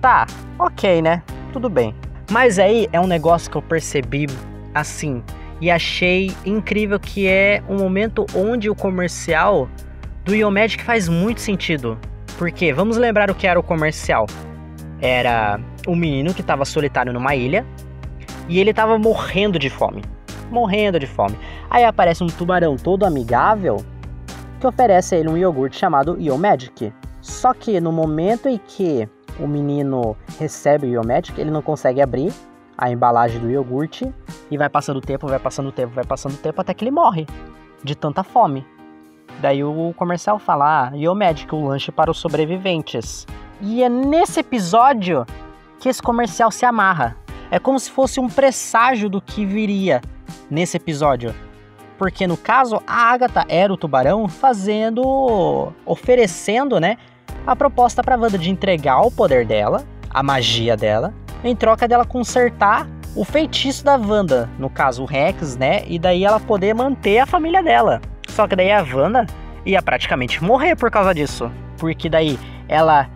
tá, 0.00 0.26
ok, 0.58 1.02
né? 1.02 1.22
Tudo 1.52 1.68
bem. 1.68 1.94
Mas 2.30 2.58
aí 2.58 2.88
é 2.92 3.00
um 3.00 3.06
negócio 3.06 3.50
que 3.50 3.56
eu 3.56 3.62
percebi 3.62 4.26
assim 4.74 5.22
e 5.62 5.70
achei 5.70 6.34
incrível 6.44 6.98
que 6.98 7.28
é 7.28 7.62
um 7.68 7.76
momento 7.76 8.26
onde 8.34 8.68
o 8.68 8.74
comercial 8.74 9.68
do 10.24 10.34
Iomagic 10.34 10.82
faz 10.82 11.08
muito 11.08 11.40
sentido. 11.40 11.96
Porque 12.36 12.72
vamos 12.72 12.96
lembrar 12.96 13.30
o 13.30 13.34
que 13.34 13.46
era 13.46 13.60
o 13.60 13.62
comercial. 13.62 14.26
Era 15.00 15.60
um 15.86 15.94
menino 15.94 16.34
que 16.34 16.40
estava 16.40 16.64
solitário 16.64 17.12
numa 17.12 17.36
ilha 17.36 17.64
e 18.48 18.58
ele 18.58 18.70
estava 18.70 18.98
morrendo 18.98 19.56
de 19.56 19.70
fome. 19.70 20.02
Morrendo 20.50 20.98
de 20.98 21.06
fome. 21.06 21.38
Aí 21.70 21.84
aparece 21.84 22.24
um 22.24 22.26
tubarão 22.26 22.74
todo 22.74 23.06
amigável 23.06 23.76
que 24.58 24.66
oferece 24.66 25.14
a 25.14 25.18
ele 25.18 25.28
um 25.28 25.36
iogurte 25.36 25.78
chamado 25.78 26.20
Iomagic. 26.20 26.92
Só 27.20 27.54
que 27.54 27.80
no 27.80 27.92
momento 27.92 28.48
em 28.48 28.58
que 28.58 29.08
o 29.38 29.46
menino 29.46 30.16
recebe 30.40 30.88
o 30.88 30.90
Iomagic, 30.94 31.40
ele 31.40 31.52
não 31.52 31.62
consegue 31.62 32.02
abrir 32.02 32.32
a 32.76 32.90
embalagem 32.90 33.40
do 33.40 33.50
iogurte 33.50 34.12
e 34.50 34.56
vai 34.56 34.68
passando 34.68 34.96
o 34.96 35.00
tempo, 35.00 35.26
vai 35.26 35.38
passando 35.38 35.68
o 35.68 35.72
tempo, 35.72 35.94
vai 35.94 36.04
passando 36.04 36.34
o 36.34 36.38
tempo 36.38 36.60
até 36.60 36.74
que 36.74 36.84
ele 36.84 36.90
morre 36.90 37.26
de 37.82 37.94
tanta 37.94 38.22
fome. 38.22 38.66
Daí 39.40 39.64
o 39.64 39.94
comercial 39.96 40.38
fala, 40.38 40.88
ah, 40.88 40.96
Iomagic, 40.96 41.54
o 41.54 41.66
lanche 41.66 41.90
para 41.90 42.10
os 42.10 42.18
sobreviventes. 42.18 43.26
E 43.60 43.82
é 43.82 43.88
nesse 43.88 44.40
episódio 44.40 45.26
que 45.80 45.88
esse 45.88 46.02
comercial 46.02 46.50
se 46.50 46.64
amarra. 46.64 47.16
É 47.50 47.58
como 47.58 47.78
se 47.78 47.90
fosse 47.90 48.20
um 48.20 48.28
presságio 48.28 49.08
do 49.08 49.20
que 49.20 49.44
viria 49.44 50.00
nesse 50.50 50.76
episódio. 50.76 51.34
Porque 51.98 52.26
no 52.26 52.36
caso, 52.36 52.82
a 52.86 53.12
Agatha 53.12 53.44
era 53.48 53.72
o 53.72 53.76
tubarão 53.76 54.28
fazendo. 54.28 55.72
oferecendo, 55.84 56.80
né? 56.80 56.96
A 57.46 57.54
proposta 57.54 58.02
pra 58.02 58.16
Wanda 58.16 58.38
de 58.38 58.50
entregar 58.50 59.00
o 59.00 59.10
poder 59.10 59.46
dela, 59.46 59.84
a 60.10 60.22
magia 60.22 60.76
dela, 60.76 61.12
em 61.44 61.56
troca 61.56 61.88
dela 61.88 62.04
consertar 62.04 62.86
o 63.14 63.24
feitiço 63.24 63.84
da 63.84 63.96
Wanda, 63.96 64.48
no 64.58 64.70
caso 64.70 65.02
o 65.02 65.06
Rex, 65.06 65.56
né? 65.56 65.82
E 65.86 65.98
daí 65.98 66.24
ela 66.24 66.40
poder 66.40 66.74
manter 66.74 67.18
a 67.18 67.26
família 67.26 67.62
dela. 67.62 68.00
Só 68.28 68.46
que 68.46 68.56
daí 68.56 68.72
a 68.72 68.82
Wanda 68.82 69.26
ia 69.64 69.82
praticamente 69.82 70.42
morrer 70.42 70.76
por 70.76 70.90
causa 70.90 71.14
disso. 71.14 71.50
Porque 71.78 72.08
daí 72.08 72.38
ela 72.68 73.08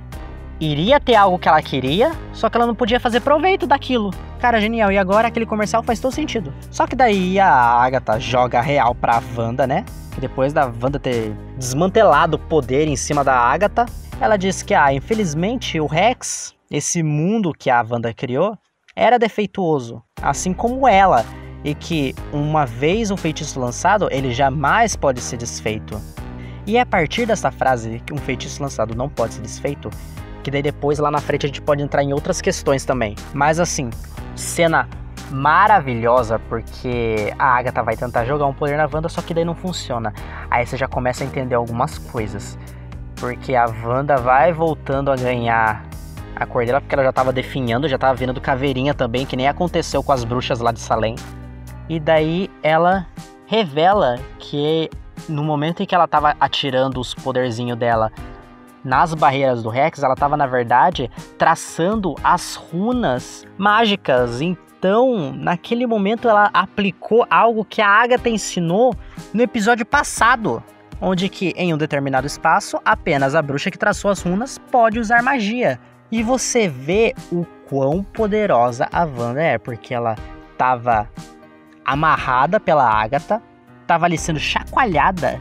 iria 0.61 0.99
ter 1.01 1.15
algo 1.15 1.39
que 1.39 1.49
ela 1.49 1.61
queria, 1.63 2.13
só 2.33 2.49
que 2.49 2.57
ela 2.57 2.67
não 2.67 2.75
podia 2.75 2.99
fazer 2.99 3.21
proveito 3.21 3.67
daquilo. 3.67 4.11
Cara, 4.39 4.61
genial. 4.61 4.93
E 4.93 4.99
agora 4.99 5.29
aquele 5.29 5.47
comercial 5.47 5.83
faz 5.83 5.99
todo 6.01 6.13
sentido. 6.13 6.53
Só 6.71 6.87
que 6.87 6.97
daí 6.97 7.39
a 7.39 7.49
Agatha 7.51 8.19
joga 8.19 8.61
real 8.61 8.95
pra 8.95 9.23
Wanda, 9.37 9.67
né? 9.67 9.85
Depois 10.19 10.53
da 10.53 10.67
Wanda 10.67 10.99
ter 10.99 11.33
desmantelado 11.59 12.37
o 12.37 12.41
poder 12.41 12.87
em 12.89 12.97
cima 12.97 13.23
da 13.23 13.35
Agatha, 13.35 13.87
ela 14.21 14.37
diz 14.37 14.63
que, 14.63 14.75
ah, 14.75 14.93
infelizmente 14.93 15.79
o 15.79 15.87
Rex, 15.87 16.56
esse 16.71 17.03
mundo 17.03 17.53
que 17.53 17.71
a 17.71 17.85
Wanda 17.89 18.13
criou, 18.13 18.57
era 18.95 19.19
defeituoso. 19.19 20.03
Assim 20.21 20.53
como 20.53 20.89
ela 20.89 21.25
e 21.65 21.75
que, 21.75 22.15
uma 22.33 22.65
vez 22.65 23.11
um 23.11 23.17
feitiço 23.17 23.59
lançado, 23.61 24.09
ele 24.11 24.33
jamais 24.33 24.97
pode 24.97 25.21
ser 25.21 25.37
desfeito. 25.37 26.01
E 26.67 26.77
é 26.77 26.81
a 26.81 26.87
partir 26.87 27.27
dessa 27.27 27.51
frase 27.51 28.03
que 28.05 28.13
um 28.13 28.19
feitiço 28.19 28.63
lançado 28.63 28.95
não 28.95 29.09
pode 29.09 29.35
ser 29.35 29.43
desfeito, 29.43 29.91
que 30.43 30.51
daí 30.51 30.63
depois 30.63 30.99
lá 30.99 31.11
na 31.11 31.21
frente 31.21 31.47
a 31.47 31.49
gente 31.49 31.61
pode 31.61 31.83
entrar 31.83 32.03
em 32.03 32.13
outras 32.13 32.41
questões 32.41 32.85
também. 32.85 33.15
Mas 33.33 33.61
assim, 33.61 33.91
cena 34.35 34.89
maravilhosa 35.31 36.39
porque 36.49 37.33
a 37.39 37.57
Agatha 37.57 37.83
vai 37.83 37.97
tentar 37.97 38.25
jogar 38.25 38.47
um 38.47 38.55
poder 38.55 38.77
na 38.77 38.89
Wanda, 38.93 39.09
só 39.09 39.21
que 39.23 39.35
daí 39.35 39.45
não 39.45 39.55
funciona. 39.55 40.13
Aí 40.51 40.67
você 40.67 40.77
já 40.77 40.89
começa 40.89 41.25
a 41.25 41.27
entender 41.27 41.55
algumas 41.55 41.99
coisas. 41.99 42.59
Porque 43.17 43.55
a 43.55 43.67
Wanda 43.67 44.17
vai 44.17 44.53
voltando 44.53 45.11
a 45.11 45.17
ganhar 45.17 45.85
a 46.37 46.45
cor 46.47 46.67
dela, 46.67 46.81
porque 46.81 46.95
ela 46.95 47.03
já 47.03 47.11
estava 47.11 47.33
definhando, 47.33 47.89
já 47.89 47.97
estava 47.97 48.15
vindo 48.15 48.35
do 48.35 48.41
caveirinha 48.41 48.93
também, 48.93 49.25
que 49.25 49.37
nem 49.37 49.49
aconteceu 49.49 50.03
com 50.03 50.13
as 50.13 50.23
bruxas 50.23 50.61
lá 50.61 50.71
de 50.71 50.81
Salem. 50.81 51.17
E 51.89 51.99
daí 51.99 52.51
ela 52.63 53.07
revela 53.47 54.19
que 54.39 54.91
no 55.29 55.43
momento 55.43 55.83
em 55.83 55.87
que 55.87 55.95
ela 55.95 56.05
estava 56.05 56.37
atirando 56.39 57.01
os 57.01 57.15
poderzinhos 57.15 57.79
dela 57.79 58.13
nas 58.85 59.15
barreiras 59.15 59.63
do 59.63 59.69
Rex, 59.69 60.03
ela 60.03 60.15
estava 60.15 60.37
na 60.37 60.47
verdade 60.47 61.11
traçando 61.39 62.15
as 62.23 62.55
runas 62.55 63.47
mágicas. 63.57 64.41
Então, 64.41 65.33
naquele 65.33 65.87
momento 65.87 66.29
ela 66.29 66.51
aplicou 66.53 67.27
algo 67.31 67.65
que 67.65 67.81
a 67.81 67.89
Agatha 67.89 68.29
ensinou 68.29 68.95
no 69.33 69.43
episódio 69.43 69.87
passado, 69.87 70.63
onde 71.01 71.29
que 71.29 71.53
em 71.57 71.73
um 71.73 71.79
determinado 71.79 72.27
espaço 72.27 72.79
apenas 72.85 73.35
a 73.35 73.43
bruxa 73.43 73.71
que 73.71 73.79
traçou 73.79 74.11
as 74.11 74.23
runas 74.23 74.59
pode 74.71 75.01
usar 75.01 75.23
magia. 75.23 75.81
E 76.11 76.23
você 76.23 76.69
vê 76.69 77.15
o 77.33 77.45
quão 77.69 78.03
poderosa 78.03 78.89
a 78.93 79.05
Wanda 79.05 79.43
é, 79.43 79.59
porque 79.59 79.93
ela 79.93 80.17
estava 80.53 81.09
amarrada 81.85 82.61
pela 82.61 82.89
Agatha, 82.89 83.43
estava 83.83 84.07
ali 84.07 84.17
sendo 84.17 84.39
chacoalhada, 84.39 85.41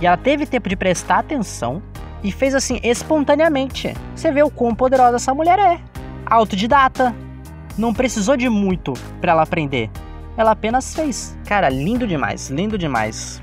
e 0.00 0.06
ela 0.06 0.16
teve 0.16 0.46
tempo 0.46 0.68
de 0.68 0.76
prestar 0.76 1.20
atenção 1.20 1.82
e 2.22 2.32
fez 2.32 2.54
assim 2.54 2.80
espontaneamente. 2.82 3.94
Você 4.14 4.32
vê 4.32 4.42
o 4.42 4.50
quão 4.50 4.74
poderosa 4.74 5.16
essa 5.16 5.34
mulher 5.34 5.58
é. 5.58 5.80
Autodidata. 6.26 7.14
Não 7.76 7.92
precisou 7.92 8.36
de 8.36 8.48
muito 8.48 8.92
para 9.20 9.32
ela 9.32 9.42
aprender. 9.42 9.90
Ela 10.36 10.52
apenas 10.52 10.94
fez. 10.94 11.36
Cara, 11.46 11.68
lindo 11.68 12.06
demais, 12.06 12.48
lindo 12.50 12.78
demais. 12.78 13.40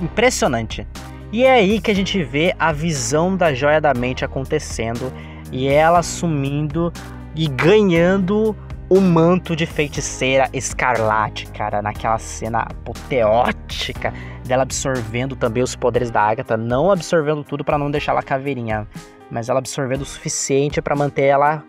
Impressionante. 0.00 0.86
E 1.32 1.44
é 1.44 1.52
aí 1.52 1.80
que 1.80 1.90
a 1.90 1.94
gente 1.94 2.22
vê 2.22 2.54
a 2.58 2.72
visão 2.72 3.36
da 3.36 3.52
joia 3.52 3.80
da 3.80 3.92
mente 3.92 4.24
acontecendo 4.24 5.12
e 5.54 5.68
ela 5.68 6.00
assumindo 6.00 6.92
e 7.34 7.46
ganhando 7.46 8.56
o 8.90 9.00
manto 9.00 9.54
de 9.54 9.64
feiticeira 9.64 10.50
escarlate, 10.52 11.46
cara, 11.46 11.80
naquela 11.80 12.18
cena 12.18 12.62
apoteótica 12.62 14.12
dela 14.44 14.64
absorvendo 14.64 15.36
também 15.36 15.62
os 15.62 15.76
poderes 15.76 16.10
da 16.10 16.22
Agatha, 16.22 16.56
não 16.56 16.90
absorvendo 16.90 17.44
tudo 17.44 17.64
para 17.64 17.78
não 17.78 17.90
deixar 17.90 18.12
ela 18.12 18.22
caveirinha, 18.22 18.86
mas 19.30 19.48
ela 19.48 19.60
absorvendo 19.60 20.02
o 20.02 20.04
suficiente 20.04 20.82
para 20.82 20.96
manter 20.96 21.22
ela 21.22 21.62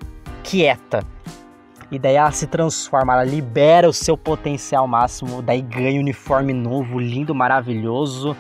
quieta. 0.44 1.04
E 1.92 2.00
daí 2.00 2.16
ela 2.16 2.32
se 2.32 2.48
transforma, 2.48 3.14
ela 3.14 3.24
libera 3.24 3.88
o 3.88 3.94
seu 3.94 4.18
potencial 4.18 4.88
máximo, 4.88 5.44
daí 5.44 5.62
ganha 5.62 6.00
um 6.00 6.02
uniforme 6.02 6.54
novo, 6.54 7.00
lindo, 7.00 7.36
maravilhoso, 7.36 8.36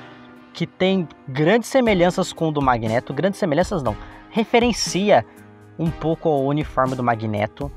que 0.52 0.66
tem 0.66 1.08
grandes 1.28 1.70
semelhanças 1.70 2.34
com 2.34 2.50
o 2.50 2.52
do 2.52 2.62
Magneto, 2.62 3.14
grandes 3.14 3.40
semelhanças 3.40 3.84
não, 3.84 3.96
referencia 4.36 5.26
um 5.80 5.90
pouco 5.90 6.28
o 6.28 6.48
uniforme 6.48 6.94
do 6.94 7.02
Magneto 7.02 7.72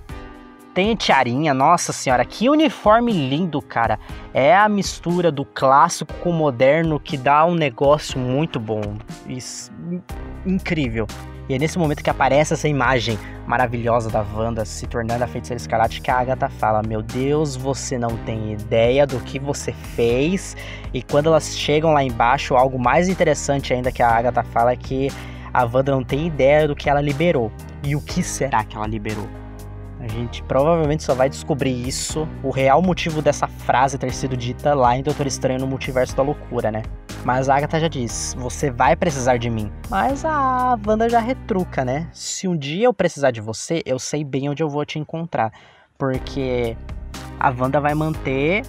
tem 0.75 0.95
tiarinha, 0.95 1.53
nossa 1.55 1.93
senhora, 1.93 2.25
que 2.25 2.49
uniforme 2.49 3.13
lindo, 3.13 3.61
cara. 3.61 3.99
É 4.33 4.57
a 4.57 4.69
mistura 4.69 5.33
do 5.33 5.45
clássico 5.45 6.13
com 6.15 6.31
o 6.31 6.33
moderno 6.33 7.01
que 7.01 7.17
dá 7.17 7.45
um 7.45 7.55
negócio 7.55 8.19
muito 8.19 8.61
bom. 8.61 8.97
Isso, 9.27 9.73
incrível. 10.47 11.07
E 11.49 11.55
é 11.55 11.59
nesse 11.59 11.79
momento 11.79 12.03
que 12.05 12.11
aparece 12.11 12.55
essa 12.55 12.69
imagem 12.69 13.19
maravilhosa 13.47 14.11
da 14.11 14.23
Wanda 14.23 14.65
se 14.65 14.87
tornando 14.87 15.25
a 15.25 15.27
feiticeira 15.27 15.61
escarlate 15.61 16.01
que 16.01 16.11
a 16.11 16.19
Agatha 16.19 16.49
fala: 16.49 16.83
Meu 16.87 17.03
Deus, 17.03 17.57
você 17.57 17.99
não 17.99 18.17
tem 18.19 18.53
ideia 18.53 19.07
do 19.07 19.19
que 19.19 19.39
você 19.39 19.73
fez. 19.73 20.57
E 20.93 21.03
quando 21.03 21.29
elas 21.29 21.57
chegam 21.57 21.93
lá 21.93 22.05
embaixo, 22.05 22.55
algo 22.55 22.79
mais 22.79 23.09
interessante 23.09 23.73
ainda 23.73 23.91
que 23.91 24.03
a 24.03 24.09
Agatha 24.09 24.45
fala 24.45 24.73
é 24.73 24.77
que 24.77 25.09
a 25.53 25.65
Wanda 25.65 25.93
não 25.93 26.03
tem 26.03 26.27
ideia 26.27 26.67
do 26.67 26.77
que 26.77 26.89
ela 26.89 27.01
liberou. 27.01 27.51
E 27.83 27.95
o 27.95 28.01
que 28.01 28.23
será 28.23 28.65
que 28.65 28.77
ela 28.77 28.87
liberou? 28.87 29.29
A 30.01 30.07
gente 30.07 30.43
provavelmente 30.45 31.03
só 31.03 31.13
vai 31.13 31.29
descobrir 31.29 31.87
isso, 31.87 32.29
o 32.43 32.51
real 32.51 32.81
motivo 32.81 33.21
dessa 33.21 33.49
frase 33.49 33.99
ter 33.99 34.13
sido 34.13 34.37
dita 34.37 34.73
lá 34.73 34.97
em 34.97 35.03
Doutor 35.03 35.27
Estranho 35.27 35.59
no 35.59 35.67
Multiverso 35.67 36.17
da 36.17 36.23
Loucura, 36.23 36.71
né? 36.71 36.83
Mas 37.25 37.49
a 37.49 37.57
Agatha 37.57 37.81
já 37.81 37.89
diz: 37.89 38.35
você 38.39 38.71
vai 38.71 38.95
precisar 38.95 39.39
de 39.39 39.51
mim. 39.51 39.73
Mas 39.91 40.25
a 40.25 40.79
Wanda 40.87 41.09
já 41.09 41.19
retruca, 41.19 41.85
né? 41.85 42.09
Se 42.13 42.47
um 42.47 42.57
dia 42.57 42.87
eu 42.87 42.95
precisar 42.95 43.33
de 43.33 43.41
você, 43.41 43.83
eu 43.85 43.99
sei 43.99 44.23
bem 44.23 44.49
onde 44.49 44.63
eu 44.63 44.69
vou 44.69 44.85
te 44.85 45.01
encontrar. 45.01 45.53
Porque 45.99 46.77
a 47.41 47.51
Wanda 47.51 47.81
vai 47.81 47.95
manter 47.95 48.63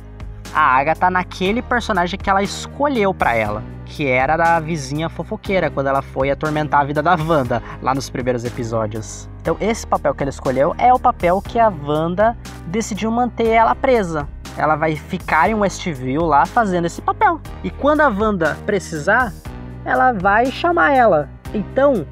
a 0.53 0.61
Agatha 0.61 1.11
naquele 1.11 1.61
personagem 1.61 2.19
que 2.19 2.29
ela 2.29 2.41
escolheu 2.41 3.13
para 3.13 3.35
ela, 3.35 3.63
que 3.89 4.07
era 4.07 4.37
da 4.37 4.59
vizinha 4.59 5.09
fofoqueira, 5.09 5.69
quando 5.69 5.87
ela 5.87 6.01
foi 6.01 6.29
atormentar 6.29 6.81
a 6.81 6.83
vida 6.85 7.01
da 7.01 7.15
Wanda, 7.15 7.61
lá 7.81 7.93
nos 7.93 8.09
primeiros 8.09 8.45
episódios. 8.45 9.27
Então, 9.41 9.57
esse 9.59 9.85
papel 9.85 10.13
que 10.13 10.23
ela 10.23 10.29
escolheu 10.29 10.73
é 10.77 10.93
o 10.93 10.99
papel 10.99 11.41
que 11.41 11.59
a 11.59 11.69
Wanda 11.69 12.37
decidiu 12.67 13.11
manter 13.11 13.47
ela 13.47 13.73
presa. 13.73 14.27
Ela 14.55 14.75
vai 14.75 14.95
ficar 14.95 15.49
em 15.49 15.55
Westview 15.55 16.23
lá 16.23 16.45
fazendo 16.45 16.85
esse 16.85 17.01
papel. 17.01 17.41
E 17.63 17.69
quando 17.69 18.01
a 18.01 18.07
Wanda 18.07 18.57
precisar, 18.65 19.33
ela 19.83 20.13
vai 20.13 20.45
chamar 20.47 20.93
ela. 20.93 21.29
Então, 21.53 22.05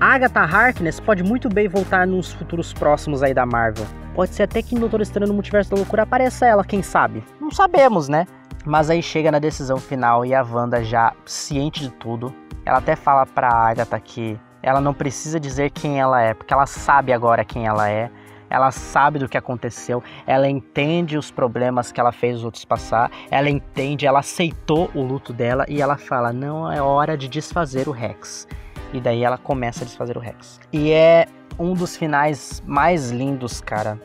Agatha 0.00 0.40
Harkness 0.40 0.98
pode 0.98 1.22
muito 1.22 1.48
bem 1.48 1.68
voltar 1.68 2.06
nos 2.06 2.32
futuros 2.32 2.72
próximos 2.72 3.22
aí 3.22 3.34
da 3.34 3.44
Marvel. 3.44 3.86
Pode 4.14 4.34
ser 4.34 4.44
até 4.44 4.62
que 4.62 4.74
no 4.74 4.82
Doutor 4.82 5.02
Estranho 5.02 5.28
no 5.28 5.34
Multiverso 5.34 5.70
da 5.70 5.76
Loucura 5.76 6.04
apareça 6.04 6.46
ela, 6.46 6.64
quem 6.64 6.82
sabe? 6.82 7.22
Não 7.40 7.50
sabemos, 7.50 8.08
né? 8.08 8.26
Mas 8.64 8.90
aí 8.90 9.02
chega 9.02 9.30
na 9.30 9.38
decisão 9.38 9.78
final 9.78 10.24
e 10.24 10.34
a 10.34 10.42
Wanda 10.42 10.84
já 10.84 11.12
ciente 11.24 11.80
de 11.80 11.90
tudo. 11.90 12.34
Ela 12.64 12.78
até 12.78 12.94
fala 12.94 13.24
pra 13.24 13.48
Agatha 13.48 13.98
que 13.98 14.38
ela 14.62 14.80
não 14.80 14.92
precisa 14.92 15.40
dizer 15.40 15.70
quem 15.70 15.98
ela 15.98 16.20
é, 16.20 16.34
porque 16.34 16.52
ela 16.52 16.66
sabe 16.66 17.12
agora 17.12 17.44
quem 17.44 17.66
ela 17.66 17.90
é. 17.90 18.10
Ela 18.50 18.72
sabe 18.72 19.20
do 19.20 19.28
que 19.28 19.38
aconteceu, 19.38 20.02
ela 20.26 20.48
entende 20.48 21.16
os 21.16 21.30
problemas 21.30 21.92
que 21.92 22.00
ela 22.00 22.10
fez 22.10 22.38
os 22.38 22.44
outros 22.44 22.64
passar, 22.64 23.08
ela 23.30 23.48
entende, 23.48 24.06
ela 24.06 24.18
aceitou 24.18 24.90
o 24.92 25.02
luto 25.02 25.32
dela 25.32 25.64
e 25.68 25.80
ela 25.80 25.96
fala: 25.96 26.32
"Não 26.32 26.70
é 26.70 26.82
hora 26.82 27.16
de 27.16 27.28
desfazer 27.28 27.88
o 27.88 27.92
Rex". 27.92 28.48
E 28.92 29.00
daí 29.00 29.22
ela 29.22 29.38
começa 29.38 29.84
a 29.84 29.86
desfazer 29.86 30.16
o 30.16 30.20
Rex. 30.20 30.58
E 30.72 30.90
é 30.90 31.28
um 31.56 31.74
dos 31.74 31.96
finais 31.96 32.60
mais 32.66 33.10
lindos, 33.10 33.60
cara. 33.60 34.00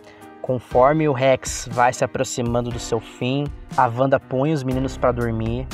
Conforme 0.46 1.10
o 1.10 1.12
Rex 1.12 1.68
vai 1.72 1.92
se 1.92 2.04
aproximando 2.04 2.70
do 2.70 2.78
seu 2.78 3.00
fim, 3.00 3.48
a 3.76 3.88
Wanda 3.88 4.20
põe 4.20 4.54
os 4.54 4.64
meninos 4.64 4.96
para 4.96 5.12
dormir. 5.12 5.66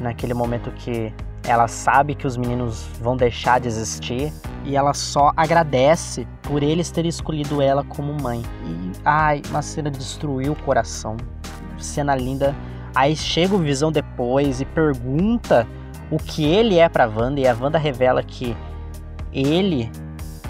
Naquele 0.00 0.34
momento 0.34 0.72
que 0.72 1.14
ela 1.44 1.68
sabe 1.68 2.16
que 2.16 2.26
os 2.26 2.36
meninos 2.36 2.88
vão 3.00 3.16
deixar 3.16 3.60
de 3.60 3.68
existir 3.68 4.32
e 4.64 4.74
ela 4.74 4.92
só 4.92 5.30
agradece 5.36 6.26
por 6.42 6.64
eles 6.64 6.90
terem 6.90 7.08
escolhido 7.08 7.62
ela 7.62 7.84
como 7.84 8.12
mãe. 8.12 8.42
E 8.64 8.90
ai, 9.04 9.40
uma 9.50 9.62
cena 9.62 9.88
de 9.88 9.98
destruir 9.98 10.50
o 10.50 10.56
coração. 10.56 11.16
Cena 11.78 12.16
linda. 12.16 12.56
Aí 12.96 13.14
chega 13.14 13.54
o 13.54 13.58
Visão 13.58 13.92
depois 13.92 14.60
e 14.60 14.64
pergunta 14.64 15.64
o 16.10 16.16
que 16.16 16.44
ele 16.44 16.76
é 16.80 16.88
para 16.88 17.06
Wanda 17.06 17.38
e 17.38 17.46
a 17.46 17.54
Wanda 17.54 17.78
revela 17.78 18.20
que 18.24 18.56
ele 19.32 19.88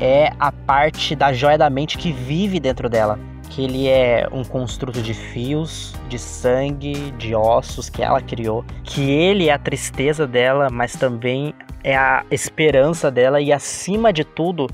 é 0.01 0.33
a 0.41 0.51
parte 0.51 1.15
da 1.15 1.35
joia 1.35 1.59
da 1.59 1.69
mente 1.69 1.99
que 1.99 2.11
vive 2.11 2.59
dentro 2.59 2.89
dela. 2.89 3.19
Que 3.51 3.65
ele 3.65 3.89
é 3.89 4.29
um 4.31 4.45
construto 4.45 5.01
de 5.03 5.15
fios, 5.15 5.95
de 6.09 6.19
sangue, 6.19 7.11
de 7.13 7.35
ossos 7.35 7.89
que 7.89 8.03
ela 8.03 8.21
criou. 8.21 8.65
Que 8.85 9.11
ele 9.11 9.49
é 9.49 9.53
a 9.53 9.59
tristeza 9.59 10.27
dela, 10.27 10.69
mas 10.71 10.95
também 10.95 11.55
é 11.83 11.97
a 11.97 12.25
esperança 12.31 13.11
dela 13.11 13.41
e 13.41 13.53
acima 13.53 14.13
de 14.13 14.25
tudo 14.25 14.67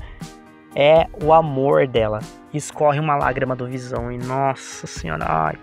é 0.75 1.07
o 1.23 1.33
amor 1.33 1.87
dela. 1.87 2.19
Escorre 2.53 2.99
uma 2.99 3.15
lágrima 3.15 3.55
do 3.55 3.65
visão 3.65 4.11
e 4.11 4.17
nossa 4.17 4.85
senhora, 4.85 5.25
ai, 5.27 5.55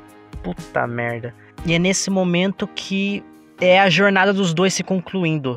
puta 0.42 0.86
merda. 0.86 1.34
E 1.66 1.74
é 1.74 1.78
nesse 1.78 2.10
momento 2.10 2.66
que 2.66 3.22
é 3.60 3.80
a 3.80 3.88
jornada 3.88 4.32
dos 4.32 4.52
dois 4.52 4.74
se 4.74 4.82
concluindo 4.82 5.56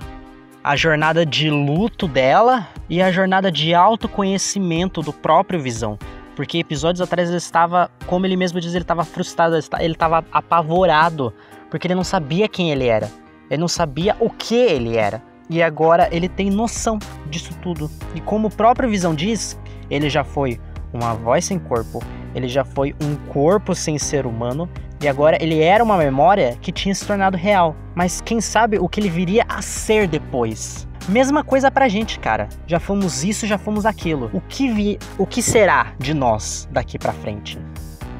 a 0.63 0.75
jornada 0.75 1.25
de 1.25 1.49
luto 1.49 2.07
dela 2.07 2.67
e 2.89 2.99
a 2.99 3.11
jornada 3.11 3.51
de 3.51 3.75
autoconhecimento 3.75 5.01
do 5.01 5.13
próprio 5.13 5.59
Visão. 5.59 5.97
Porque 6.35 6.57
episódios 6.57 7.01
atrás 7.01 7.29
ele 7.29 7.37
estava, 7.37 7.89
como 8.05 8.25
ele 8.25 8.35
mesmo 8.35 8.59
diz, 8.59 8.73
ele 8.73 8.83
estava 8.83 9.03
frustrado, 9.03 9.55
ele 9.79 9.93
estava 9.93 10.23
apavorado, 10.31 11.33
porque 11.69 11.87
ele 11.87 11.95
não 11.95 12.03
sabia 12.03 12.47
quem 12.47 12.71
ele 12.71 12.87
era. 12.87 13.09
Ele 13.49 13.61
não 13.61 13.67
sabia 13.67 14.15
o 14.19 14.29
que 14.29 14.55
ele 14.55 14.97
era. 14.97 15.21
E 15.49 15.61
agora 15.61 16.09
ele 16.11 16.27
tem 16.27 16.49
noção 16.49 16.97
disso 17.29 17.55
tudo. 17.61 17.89
E 18.13 18.21
como 18.21 18.47
o 18.47 18.51
próprio 18.51 18.89
Visão 18.89 19.13
diz, 19.13 19.59
ele 19.89 20.09
já 20.09 20.23
foi 20.23 20.59
uma 20.91 21.13
voz 21.13 21.45
sem 21.45 21.59
corpo, 21.59 22.01
ele 22.33 22.47
já 22.47 22.63
foi 22.63 22.95
um 23.01 23.15
corpo 23.31 23.75
sem 23.75 23.97
ser 23.97 24.25
humano, 24.25 24.69
e 25.05 25.07
agora 25.07 25.37
ele 25.39 25.61
era 25.61 25.83
uma 25.83 25.97
memória 25.97 26.57
que 26.59 26.71
tinha 26.71 26.95
se 26.95 27.05
tornado 27.05 27.37
real. 27.37 27.75
Mas 27.93 28.21
quem 28.21 28.41
sabe 28.41 28.79
o 28.79 28.89
que 28.89 28.99
ele 28.99 29.07
viria 29.07 29.45
a 29.47 29.61
ser 29.61 30.07
depois? 30.07 30.87
Mesma 31.07 31.43
coisa 31.43 31.69
pra 31.69 31.87
gente, 31.87 32.19
cara. 32.19 32.49
Já 32.65 32.79
fomos 32.79 33.23
isso, 33.23 33.45
já 33.45 33.59
fomos 33.59 33.85
aquilo. 33.85 34.31
O 34.33 34.41
que 34.41 34.67
vi, 34.67 34.97
o 35.19 35.27
que 35.27 35.43
será 35.43 35.93
de 35.99 36.11
nós 36.11 36.67
daqui 36.71 36.97
para 36.97 37.13
frente? 37.13 37.59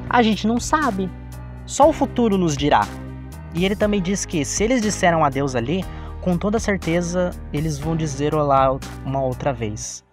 A 0.08 0.22
gente 0.22 0.46
não 0.46 0.60
sabe. 0.60 1.10
Só 1.64 1.88
o 1.88 1.92
futuro 1.92 2.38
nos 2.38 2.56
dirá. 2.56 2.86
E 3.52 3.64
ele 3.64 3.74
também 3.74 4.00
diz 4.00 4.24
que 4.24 4.44
se 4.44 4.62
eles 4.62 4.80
disseram 4.80 5.24
adeus 5.24 5.56
ali, 5.56 5.84
com 6.20 6.38
toda 6.38 6.60
certeza 6.60 7.30
eles 7.52 7.80
vão 7.80 7.96
dizer 7.96 8.32
olá 8.32 8.78
uma 9.04 9.20
outra 9.20 9.52
vez. 9.52 10.04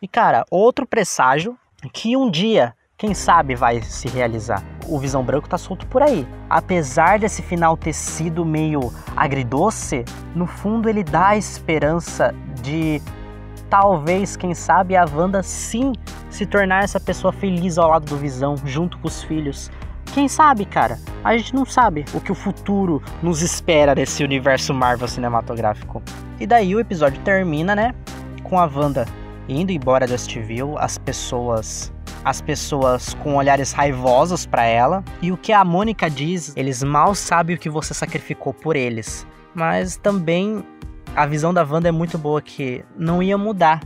E 0.00 0.06
cara, 0.06 0.44
outro 0.52 0.86
presságio 0.86 1.58
que 1.92 2.16
um 2.16 2.30
dia 2.30 2.76
quem 2.98 3.12
sabe 3.12 3.54
vai 3.54 3.82
se 3.82 4.08
realizar. 4.08 4.62
O 4.88 4.98
Visão 4.98 5.22
Branco 5.22 5.48
tá 5.48 5.58
solto 5.58 5.86
por 5.86 6.02
aí. 6.02 6.26
Apesar 6.48 7.18
desse 7.18 7.42
final 7.42 7.76
ter 7.76 7.92
sido 7.92 8.44
meio 8.44 8.90
agridoce, 9.14 10.02
no 10.34 10.46
fundo 10.46 10.88
ele 10.88 11.04
dá 11.04 11.28
a 11.28 11.36
esperança 11.36 12.34
de 12.62 13.02
talvez, 13.68 14.34
quem 14.34 14.54
sabe, 14.54 14.96
a 14.96 15.04
Wanda 15.04 15.42
sim 15.42 15.92
se 16.30 16.46
tornar 16.46 16.84
essa 16.84 16.98
pessoa 16.98 17.32
feliz 17.32 17.76
ao 17.76 17.90
lado 17.90 18.06
do 18.06 18.16
Visão, 18.16 18.54
junto 18.64 18.98
com 18.98 19.08
os 19.08 19.22
filhos. 19.22 19.70
Quem 20.14 20.26
sabe, 20.26 20.64
cara? 20.64 20.98
A 21.22 21.36
gente 21.36 21.54
não 21.54 21.66
sabe 21.66 22.06
o 22.14 22.20
que 22.20 22.32
o 22.32 22.34
futuro 22.34 23.02
nos 23.22 23.42
espera 23.42 23.94
desse 23.94 24.24
universo 24.24 24.72
Marvel 24.72 25.08
cinematográfico. 25.08 26.02
E 26.40 26.46
daí 26.46 26.74
o 26.74 26.80
episódio 26.80 27.20
termina, 27.22 27.74
né? 27.74 27.94
Com 28.42 28.58
a 28.58 28.64
Wanda 28.64 29.04
indo 29.48 29.70
embora 29.70 30.06
de 30.06 30.12
Westview, 30.12 30.76
as 30.78 30.98
pessoas 30.98 31.92
as 32.26 32.40
pessoas 32.40 33.14
com 33.14 33.36
olhares 33.36 33.70
raivosos 33.70 34.44
para 34.44 34.64
ela. 34.64 35.04
E 35.22 35.30
o 35.30 35.36
que 35.36 35.52
a 35.52 35.64
Mônica 35.64 36.10
diz, 36.10 36.52
eles 36.56 36.82
mal 36.82 37.14
sabem 37.14 37.54
o 37.54 37.58
que 37.58 37.70
você 37.70 37.94
sacrificou 37.94 38.52
por 38.52 38.74
eles. 38.74 39.24
Mas 39.54 39.96
também 39.96 40.64
a 41.14 41.24
visão 41.24 41.54
da 41.54 41.62
Wanda 41.62 41.88
é 41.88 41.92
muito 41.92 42.18
boa 42.18 42.42
que 42.42 42.84
não 42.96 43.22
ia 43.22 43.38
mudar 43.38 43.80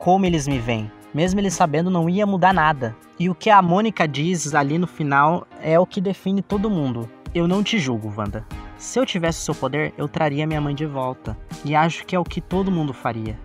como 0.00 0.26
eles 0.26 0.48
me 0.48 0.58
veem. 0.58 0.90
Mesmo 1.14 1.38
eles 1.38 1.54
sabendo, 1.54 1.90
não 1.90 2.10
ia 2.10 2.26
mudar 2.26 2.52
nada. 2.52 2.96
E 3.20 3.30
o 3.30 3.36
que 3.36 3.50
a 3.50 3.62
Mônica 3.62 4.06
diz 4.08 4.52
ali 4.52 4.76
no 4.76 4.88
final 4.88 5.46
é 5.62 5.78
o 5.78 5.86
que 5.86 6.00
define 6.00 6.42
todo 6.42 6.68
mundo. 6.68 7.08
Eu 7.32 7.46
não 7.46 7.62
te 7.62 7.78
julgo, 7.78 8.12
Wanda. 8.16 8.44
Se 8.78 8.98
eu 8.98 9.06
tivesse 9.06 9.42
seu 9.42 9.54
poder, 9.54 9.94
eu 9.96 10.08
traria 10.08 10.44
minha 10.44 10.60
mãe 10.60 10.74
de 10.74 10.86
volta. 10.86 11.38
E 11.64 11.76
acho 11.76 12.04
que 12.04 12.16
é 12.16 12.18
o 12.18 12.24
que 12.24 12.40
todo 12.40 12.68
mundo 12.68 12.92
faria. 12.92 13.38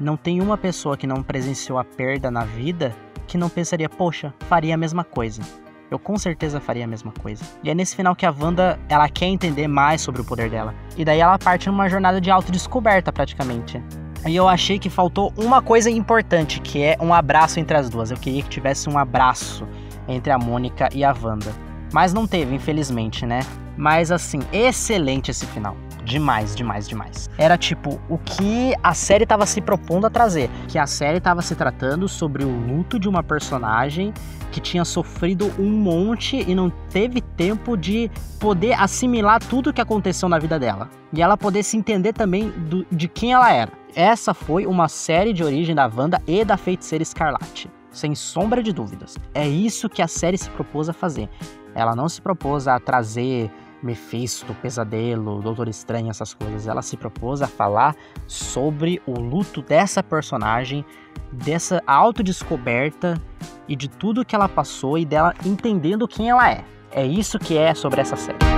Não 0.00 0.16
tem 0.16 0.40
uma 0.40 0.56
pessoa 0.56 0.96
que 0.96 1.06
não 1.06 1.22
presenciou 1.22 1.78
a 1.78 1.84
perda 1.84 2.30
na 2.30 2.42
vida 2.42 2.96
que 3.30 3.38
não 3.38 3.48
pensaria, 3.48 3.88
poxa, 3.88 4.34
faria 4.48 4.74
a 4.74 4.76
mesma 4.76 5.04
coisa. 5.04 5.40
Eu 5.88 6.00
com 6.00 6.18
certeza 6.18 6.60
faria 6.60 6.84
a 6.84 6.86
mesma 6.86 7.12
coisa. 7.12 7.44
E 7.62 7.70
é 7.70 7.74
nesse 7.74 7.94
final 7.94 8.14
que 8.14 8.26
a 8.26 8.34
Wanda, 8.36 8.78
ela 8.88 9.08
quer 9.08 9.26
entender 9.26 9.68
mais 9.68 10.00
sobre 10.00 10.20
o 10.20 10.24
poder 10.24 10.50
dela. 10.50 10.74
E 10.96 11.04
daí 11.04 11.20
ela 11.20 11.38
parte 11.38 11.68
numa 11.68 11.88
jornada 11.88 12.20
de 12.20 12.28
autodescoberta 12.28 13.12
praticamente. 13.12 13.80
E 14.26 14.34
eu 14.34 14.48
achei 14.48 14.80
que 14.80 14.90
faltou 14.90 15.32
uma 15.36 15.62
coisa 15.62 15.88
importante, 15.88 16.60
que 16.60 16.82
é 16.82 16.96
um 17.00 17.14
abraço 17.14 17.60
entre 17.60 17.76
as 17.76 17.88
duas. 17.88 18.10
Eu 18.10 18.16
queria 18.16 18.42
que 18.42 18.48
tivesse 18.48 18.90
um 18.90 18.98
abraço 18.98 19.66
entre 20.08 20.32
a 20.32 20.38
Mônica 20.38 20.88
e 20.92 21.04
a 21.04 21.14
Wanda. 21.14 21.52
Mas 21.92 22.12
não 22.12 22.26
teve, 22.26 22.54
infelizmente, 22.54 23.24
né? 23.24 23.40
Mas 23.76 24.10
assim, 24.10 24.40
excelente 24.52 25.30
esse 25.30 25.46
final 25.46 25.76
demais, 26.10 26.56
demais, 26.56 26.88
demais. 26.88 27.30
Era 27.38 27.56
tipo 27.56 28.00
o 28.08 28.18
que 28.18 28.74
a 28.82 28.92
série 28.94 29.22
estava 29.22 29.46
se 29.46 29.60
propondo 29.60 30.06
a 30.06 30.10
trazer, 30.10 30.50
que 30.66 30.76
a 30.76 30.86
série 30.86 31.18
estava 31.18 31.40
se 31.40 31.54
tratando 31.54 32.08
sobre 32.08 32.44
o 32.44 32.50
luto 32.50 32.98
de 32.98 33.08
uma 33.08 33.22
personagem 33.22 34.12
que 34.50 34.60
tinha 34.60 34.84
sofrido 34.84 35.52
um 35.56 35.70
monte 35.70 36.44
e 36.50 36.52
não 36.52 36.68
teve 36.68 37.20
tempo 37.20 37.76
de 37.76 38.10
poder 38.40 38.72
assimilar 38.72 39.38
tudo 39.38 39.70
o 39.70 39.72
que 39.72 39.80
aconteceu 39.80 40.28
na 40.28 40.40
vida 40.40 40.58
dela. 40.58 40.90
E 41.12 41.22
ela 41.22 41.36
poder 41.36 41.62
se 41.62 41.76
entender 41.76 42.12
também 42.12 42.50
do, 42.50 42.84
de 42.90 43.06
quem 43.06 43.32
ela 43.32 43.52
era. 43.52 43.72
Essa 43.94 44.34
foi 44.34 44.66
uma 44.66 44.88
série 44.88 45.32
de 45.32 45.44
origem 45.44 45.76
da 45.76 45.86
Wanda 45.86 46.20
e 46.26 46.44
da 46.44 46.56
Feiticeira 46.56 47.02
Escarlate. 47.02 47.70
Sem 47.92 48.16
sombra 48.16 48.62
de 48.64 48.72
dúvidas. 48.72 49.16
É 49.32 49.46
isso 49.46 49.88
que 49.88 50.02
a 50.02 50.08
série 50.08 50.38
se 50.38 50.50
propôs 50.50 50.88
a 50.88 50.92
fazer. 50.92 51.28
Ela 51.72 51.94
não 51.94 52.08
se 52.08 52.20
propôs 52.20 52.66
a 52.66 52.80
trazer 52.80 53.48
Mephisto, 53.82 54.54
Pesadelo, 54.54 55.40
Doutor 55.40 55.68
Estranho, 55.68 56.10
essas 56.10 56.34
coisas. 56.34 56.66
Ela 56.66 56.82
se 56.82 56.96
propôs 56.96 57.42
a 57.42 57.46
falar 57.46 57.94
sobre 58.26 59.00
o 59.06 59.18
luto 59.18 59.62
dessa 59.62 60.02
personagem, 60.02 60.84
dessa 61.32 61.82
autodescoberta 61.86 63.20
e 63.68 63.76
de 63.76 63.88
tudo 63.88 64.24
que 64.24 64.34
ela 64.34 64.48
passou 64.48 64.98
e 64.98 65.04
dela 65.04 65.34
entendendo 65.44 66.08
quem 66.08 66.30
ela 66.30 66.50
é. 66.50 66.64
É 66.92 67.06
isso 67.06 67.38
que 67.38 67.56
é 67.56 67.72
sobre 67.74 68.00
essa 68.00 68.16
série. 68.16 68.49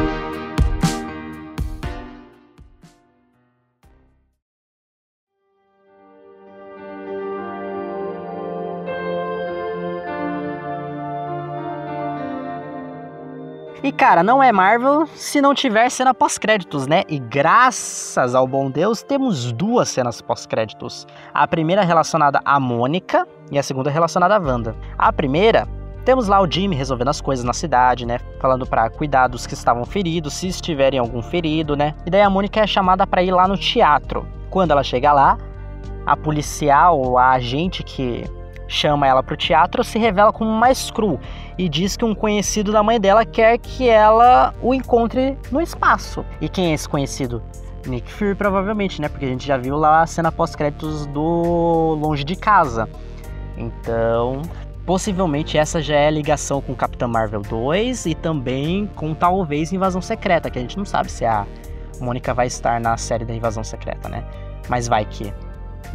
E 13.85 13.91
cara, 13.91 14.23
não 14.23 14.41
é 14.41 14.53
Marvel 14.53 15.09
se 15.09 15.41
não 15.41 15.53
tiver 15.53 15.91
cena 15.91 16.15
pós-créditos, 16.15 16.87
né? 16.87 17.03
E 17.09 17.19
graças 17.19 18.33
ao 18.33 18.47
bom 18.47 18.71
Deus, 18.71 19.03
temos 19.03 19.51
duas 19.51 19.89
cenas 19.89 20.21
pós-créditos. 20.23 21.05
A 21.35 21.49
primeira 21.49 21.83
relacionada 21.83 22.41
à 22.45 22.61
Mônica 22.61 23.27
e 23.51 23.59
a 23.59 23.63
segunda 23.63 23.91
relacionada 23.91 24.37
à 24.37 24.39
Wanda. 24.39 24.77
A 24.97 25.13
primeira 25.13 25.67
temos 26.05 26.29
lá 26.29 26.41
o 26.41 26.49
Jimmy 26.49 26.77
resolvendo 26.77 27.09
as 27.09 27.21
coisas 27.21 27.45
na 27.45 27.53
cidade, 27.53 28.07
né? 28.07 28.21
Falando 28.41 28.65
para 28.65 28.89
cuidar 28.89 29.27
dos 29.27 29.49
que 29.49 29.55
estavam 29.55 29.85
feridos, 29.85 30.35
se 30.35 30.47
estiverem 30.47 31.01
algum 31.01 31.21
ferido, 31.21 31.75
né? 31.75 31.93
E 32.07 32.11
daí 32.11 32.23
a 32.23 32.31
Mônica 32.31 32.61
é 32.61 32.67
chamada 32.69 33.05
para 33.05 33.21
ir 33.21 33.33
lá 33.33 33.49
no 33.49 33.59
teatro. 33.59 34.25
Quando 34.49 34.71
ela 34.71 34.85
chega 34.85 35.13
lá, 35.13 35.37
a 36.07 36.17
policial, 36.17 37.19
a 37.19 37.31
agente 37.31 37.83
que 37.83 38.23
chama 38.73 39.07
ela 39.07 39.23
para 39.23 39.35
o 39.35 39.37
teatro, 39.37 39.85
se 39.85 39.99
revela 39.99 40.33
como 40.33 40.51
mais 40.51 40.91
cru 40.91 41.21
e 41.59 41.69
diz 41.69 41.97
que 41.97 42.05
um 42.05 42.15
conhecido 42.15 42.73
da 42.73 42.83
mãe 42.83 43.01
dela 43.01 43.25
quer 43.25 43.59
que 43.59 43.89
ela 43.89 44.55
o 44.63 44.75
encontre 44.75 45.37
no 45.51 45.61
espaço. 45.61 46.25
E 46.41 46.49
quem 46.49 46.71
é 46.71 46.75
esse 46.75 46.89
conhecido? 46.89 47.43
Nick 47.87 48.11
Fury, 48.13 48.35
provavelmente, 48.35 49.01
né? 49.01 49.09
Porque 49.09 49.25
a 49.25 49.29
gente 49.29 49.47
já 49.47 49.57
viu 49.57 49.77
lá 49.77 50.03
a 50.03 50.07
cena 50.07 50.31
pós-créditos 50.31 51.07
do 51.07 51.99
Longe 52.01 52.25
de 52.25 52.37
Casa. 52.37 52.89
Então, 53.57 54.43
possivelmente 54.87 55.59
essa 55.59 55.81
já 55.83 55.97
é 55.97 56.07
a 56.07 56.11
ligação 56.11 56.61
com 56.61 56.75
Capitã 56.75 57.07
Marvel 57.07 57.43
2 57.43 58.07
e 58.07 58.15
também 58.15 58.89
com 58.95 59.15
talvez 59.15 59.73
Invasão 59.73 60.01
Secreta, 60.01 60.51
que 60.51 60.59
a 60.59 60.63
gente 60.63 60.77
não 60.77 60.85
sabe 60.85 61.11
se 61.11 61.25
a 61.25 61.47
Mônica 62.01 62.33
vai 62.35 62.47
estar 62.47 62.81
na 62.81 62.97
série 62.97 63.25
da 63.25 63.35
Invasão 63.35 63.63
Secreta, 63.63 64.09
né? 64.09 64.25
Mas 64.69 64.89
vai 64.89 65.05
que. 65.05 65.33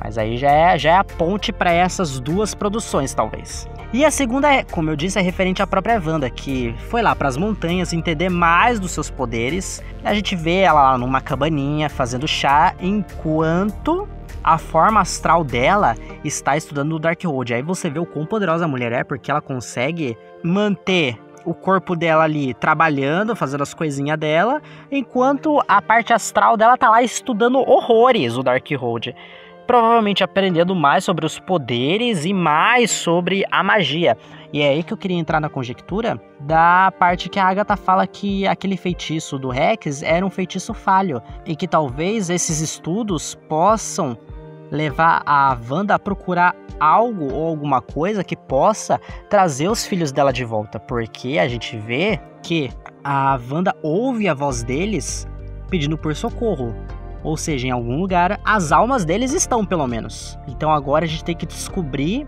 Mas 0.03 0.17
aí 0.17 0.37
já 0.37 0.51
é, 0.51 0.77
já 0.77 0.91
é 0.91 0.97
a 0.97 1.03
ponte 1.03 1.51
para 1.51 1.71
essas 1.71 2.19
duas 2.19 2.53
produções, 2.53 3.13
talvez. 3.13 3.67
E 3.93 4.03
a 4.03 4.11
segunda 4.11 4.53
é, 4.53 4.63
como 4.63 4.89
eu 4.89 4.95
disse, 4.95 5.17
é 5.17 5.21
referente 5.21 5.61
à 5.61 5.67
própria 5.67 6.01
Wanda, 6.03 6.29
que 6.29 6.75
foi 6.89 7.01
lá 7.01 7.15
para 7.15 7.29
as 7.29 7.37
montanhas 7.37 7.93
entender 7.93 8.29
mais 8.29 8.79
dos 8.79 8.91
seus 8.91 9.09
poderes. 9.09 9.81
A 10.03 10.13
gente 10.13 10.35
vê 10.35 10.57
ela 10.57 10.91
lá 10.91 10.97
numa 10.97 11.21
cabaninha 11.21 11.89
fazendo 11.89 12.27
chá, 12.27 12.75
enquanto 12.81 14.07
a 14.43 14.57
forma 14.57 15.01
astral 15.01 15.43
dela 15.43 15.95
está 16.23 16.57
estudando 16.57 16.95
o 16.95 16.99
Darkhold. 16.99 17.53
Aí 17.53 17.61
você 17.61 17.89
vê 17.89 17.99
o 17.99 18.05
quão 18.05 18.25
poderosa 18.25 18.65
a 18.65 18.67
mulher 18.67 18.91
é, 18.91 19.03
porque 19.03 19.31
ela 19.31 19.41
consegue 19.41 20.17
manter 20.43 21.17
o 21.47 21.53
corpo 21.53 21.95
dela 21.95 22.25
ali 22.25 22.53
trabalhando, 22.53 23.33
fazendo 23.33 23.63
as 23.63 23.73
coisinhas 23.73 24.19
dela, 24.19 24.61
enquanto 24.91 25.63
a 25.65 25.81
parte 25.81 26.11
astral 26.11 26.57
dela 26.57 26.77
tá 26.77 26.89
lá 26.89 27.01
estudando 27.01 27.59
horrores 27.59 28.35
o 28.35 28.43
Darkhold 28.43 29.15
provavelmente 29.67 30.23
aprendendo 30.23 30.73
mais 30.73 31.03
sobre 31.03 31.25
os 31.25 31.37
poderes 31.37 32.23
e 32.23 32.33
mais 32.33 32.89
sobre 32.89 33.43
a 33.51 33.61
magia. 33.61 34.17
E 34.53 34.61
é 34.61 34.69
aí 34.69 34.81
que 34.81 34.93
eu 34.93 34.97
queria 34.97 35.17
entrar 35.17 35.41
na 35.41 35.49
conjectura 35.49 36.19
da 36.39 36.91
parte 36.97 37.27
que 37.27 37.37
a 37.37 37.45
Agatha 37.45 37.75
fala 37.75 38.07
que 38.07 38.47
aquele 38.47 38.77
feitiço 38.77 39.37
do 39.37 39.49
Rex 39.49 40.01
era 40.01 40.25
um 40.25 40.29
feitiço 40.29 40.73
falho 40.73 41.21
e 41.45 41.55
que 41.55 41.67
talvez 41.67 42.29
esses 42.29 42.61
estudos 42.61 43.35
possam 43.49 44.17
levar 44.71 45.21
a 45.25 45.57
Wanda 45.69 45.95
a 45.95 45.99
procurar 45.99 46.55
algo 46.79 47.33
ou 47.33 47.47
alguma 47.47 47.81
coisa 47.81 48.23
que 48.23 48.35
possa 48.35 48.99
trazer 49.29 49.67
os 49.67 49.85
filhos 49.85 50.11
dela 50.11 50.31
de 50.31 50.43
volta, 50.43 50.79
porque 50.79 51.37
a 51.39 51.47
gente 51.47 51.77
vê 51.77 52.19
que 52.41 52.69
a 53.03 53.39
Wanda 53.49 53.75
ouve 53.83 54.27
a 54.27 54.33
voz 54.33 54.63
deles 54.63 55.27
pedindo 55.69 55.97
por 55.97 56.15
socorro. 56.15 56.73
Ou 57.23 57.35
seja, 57.37 57.67
em 57.67 57.71
algum 57.71 57.99
lugar 57.99 58.39
as 58.43 58.71
almas 58.71 59.05
deles 59.05 59.33
estão, 59.33 59.65
pelo 59.65 59.87
menos. 59.87 60.37
Então 60.47 60.71
agora 60.71 61.05
a 61.05 61.07
gente 61.07 61.23
tem 61.23 61.35
que 61.35 61.45
descobrir 61.45 62.25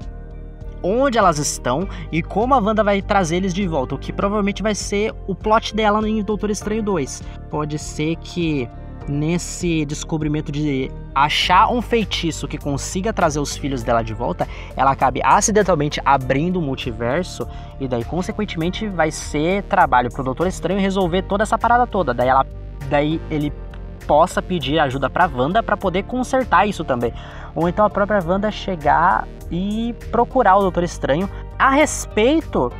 onde 0.81 1.17
elas 1.17 1.37
estão 1.37 1.87
e 2.11 2.21
como 2.21 2.53
a 2.53 2.57
Wanda 2.57 2.83
vai 2.83 3.01
trazer 3.01 3.37
eles 3.37 3.53
de 3.53 3.67
volta, 3.67 3.95
o 3.95 3.97
que 3.97 4.13
provavelmente 4.13 4.63
vai 4.63 4.73
ser 4.73 5.13
o 5.27 5.35
plot 5.35 5.75
dela 5.75 6.07
em 6.07 6.23
Doutor 6.23 6.49
Estranho 6.49 6.81
2. 6.81 7.21
Pode 7.49 7.77
ser 7.77 8.15
que 8.17 8.69
nesse 9.07 9.85
descobrimento 9.85 10.51
de 10.51 10.91
achar 11.15 11.71
um 11.71 11.81
feitiço 11.81 12.47
que 12.47 12.57
consiga 12.57 13.11
trazer 13.11 13.39
os 13.39 13.57
filhos 13.57 13.81
dela 13.81 14.03
de 14.03 14.13
volta, 14.13 14.47
ela 14.75 14.91
acabe 14.91 15.19
acidentalmente 15.23 15.99
abrindo 16.05 16.57
o 16.57 16.61
multiverso 16.61 17.47
e 17.79 17.87
daí 17.87 18.03
consequentemente 18.03 18.87
vai 18.87 19.09
ser 19.09 19.63
trabalho 19.63 20.11
pro 20.11 20.23
Doutor 20.23 20.47
Estranho 20.47 20.79
resolver 20.79 21.23
toda 21.23 21.43
essa 21.43 21.57
parada 21.57 21.87
toda. 21.87 22.13
Daí 22.13 22.29
ela 22.29 22.45
daí 22.89 23.21
ele 23.29 23.51
possa 24.09 24.41
pedir 24.41 24.79
ajuda 24.79 25.07
para 25.07 25.29
Wanda 25.31 25.61
para 25.61 25.77
poder 25.77 26.01
consertar 26.01 26.67
isso 26.67 26.83
também. 26.83 27.13
Ou 27.53 27.69
então 27.69 27.85
a 27.85 27.89
própria 27.91 28.19
Wanda 28.25 28.49
chegar 28.49 29.27
e 29.51 29.93
procurar 30.09 30.57
o 30.57 30.61
Doutor 30.61 30.83
Estranho 30.83 31.29
a 31.59 31.69
respeito 31.69 32.71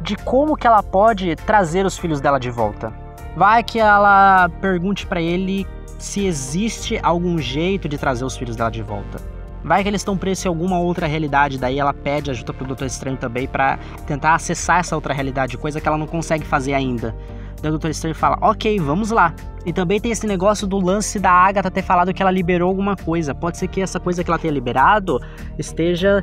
de 0.00 0.16
como 0.16 0.56
que 0.56 0.66
ela 0.66 0.82
pode 0.82 1.36
trazer 1.36 1.86
os 1.86 1.96
filhos 1.96 2.20
dela 2.20 2.40
de 2.40 2.50
volta. 2.50 2.92
Vai 3.36 3.62
que 3.62 3.78
ela 3.78 4.48
pergunte 4.60 5.06
para 5.06 5.20
ele 5.20 5.64
se 5.98 6.26
existe 6.26 6.98
algum 7.00 7.38
jeito 7.38 7.88
de 7.88 7.96
trazer 7.96 8.24
os 8.24 8.36
filhos 8.36 8.56
dela 8.56 8.70
de 8.70 8.82
volta. 8.82 9.20
Vai 9.62 9.84
que 9.84 9.88
eles 9.88 10.00
estão 10.00 10.16
presos 10.16 10.44
em 10.44 10.48
alguma 10.48 10.80
outra 10.80 11.06
realidade, 11.06 11.58
daí 11.58 11.78
ela 11.78 11.94
pede 11.94 12.32
ajuda 12.32 12.52
pro 12.52 12.66
Doutor 12.66 12.86
Estranho 12.86 13.16
também 13.16 13.46
para 13.46 13.78
tentar 14.04 14.34
acessar 14.34 14.80
essa 14.80 14.96
outra 14.96 15.14
realidade, 15.14 15.56
coisa 15.56 15.80
que 15.80 15.86
ela 15.86 15.98
não 15.98 16.08
consegue 16.08 16.44
fazer 16.44 16.74
ainda. 16.74 17.14
Daí 17.62 17.70
o 17.70 17.72
Doutor 17.72 17.90
Estranho 17.90 18.14
fala: 18.14 18.38
Ok, 18.40 18.78
vamos 18.78 19.10
lá. 19.10 19.34
E 19.64 19.72
também 19.72 20.00
tem 20.00 20.12
esse 20.12 20.26
negócio 20.26 20.66
do 20.66 20.78
lance 20.78 21.18
da 21.18 21.30
Agatha 21.30 21.70
ter 21.70 21.82
falado 21.82 22.14
que 22.14 22.22
ela 22.22 22.30
liberou 22.30 22.68
alguma 22.68 22.96
coisa. 22.96 23.34
Pode 23.34 23.58
ser 23.58 23.66
que 23.68 23.80
essa 23.80 23.98
coisa 23.98 24.22
que 24.22 24.30
ela 24.30 24.38
tenha 24.38 24.52
liberado 24.52 25.20
esteja 25.58 26.22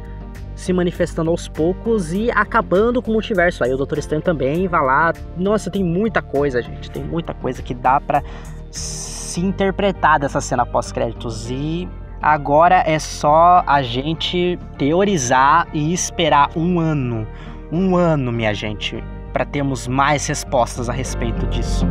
se 0.55 0.71
manifestando 0.71 1.29
aos 1.29 1.47
poucos 1.47 2.13
e 2.13 2.31
acabando 2.31 3.01
com 3.01 3.11
o 3.11 3.13
multiverso. 3.13 3.63
Aí 3.63 3.73
o 3.73 3.77
Doutor 3.77 3.97
Estranho 3.97 4.21
também 4.21 4.67
vai 4.67 4.81
lá. 4.81 5.13
Nossa, 5.35 5.69
tem 5.69 5.83
muita 5.83 6.21
coisa, 6.21 6.61
gente. 6.61 6.89
Tem 6.89 7.03
muita 7.03 7.33
coisa 7.33 7.61
que 7.61 7.73
dá 7.73 7.99
para 7.99 8.23
se 8.71 9.41
interpretar 9.41 10.19
dessa 10.19 10.39
cena 10.39 10.65
pós-créditos. 10.65 11.49
E 11.49 11.89
agora 12.21 12.83
é 12.85 12.99
só 12.99 13.63
a 13.67 13.81
gente 13.81 14.57
teorizar 14.77 15.67
e 15.73 15.91
esperar 15.91 16.49
um 16.55 16.79
ano. 16.79 17.27
Um 17.71 17.95
ano, 17.95 18.31
minha 18.31 18.53
gente 18.53 19.03
para 19.33 19.43
termos 19.43 19.87
mais 19.87 20.27
respostas 20.27 20.87
a 20.87 20.93
respeito 20.93 21.47
disso. 21.47 21.85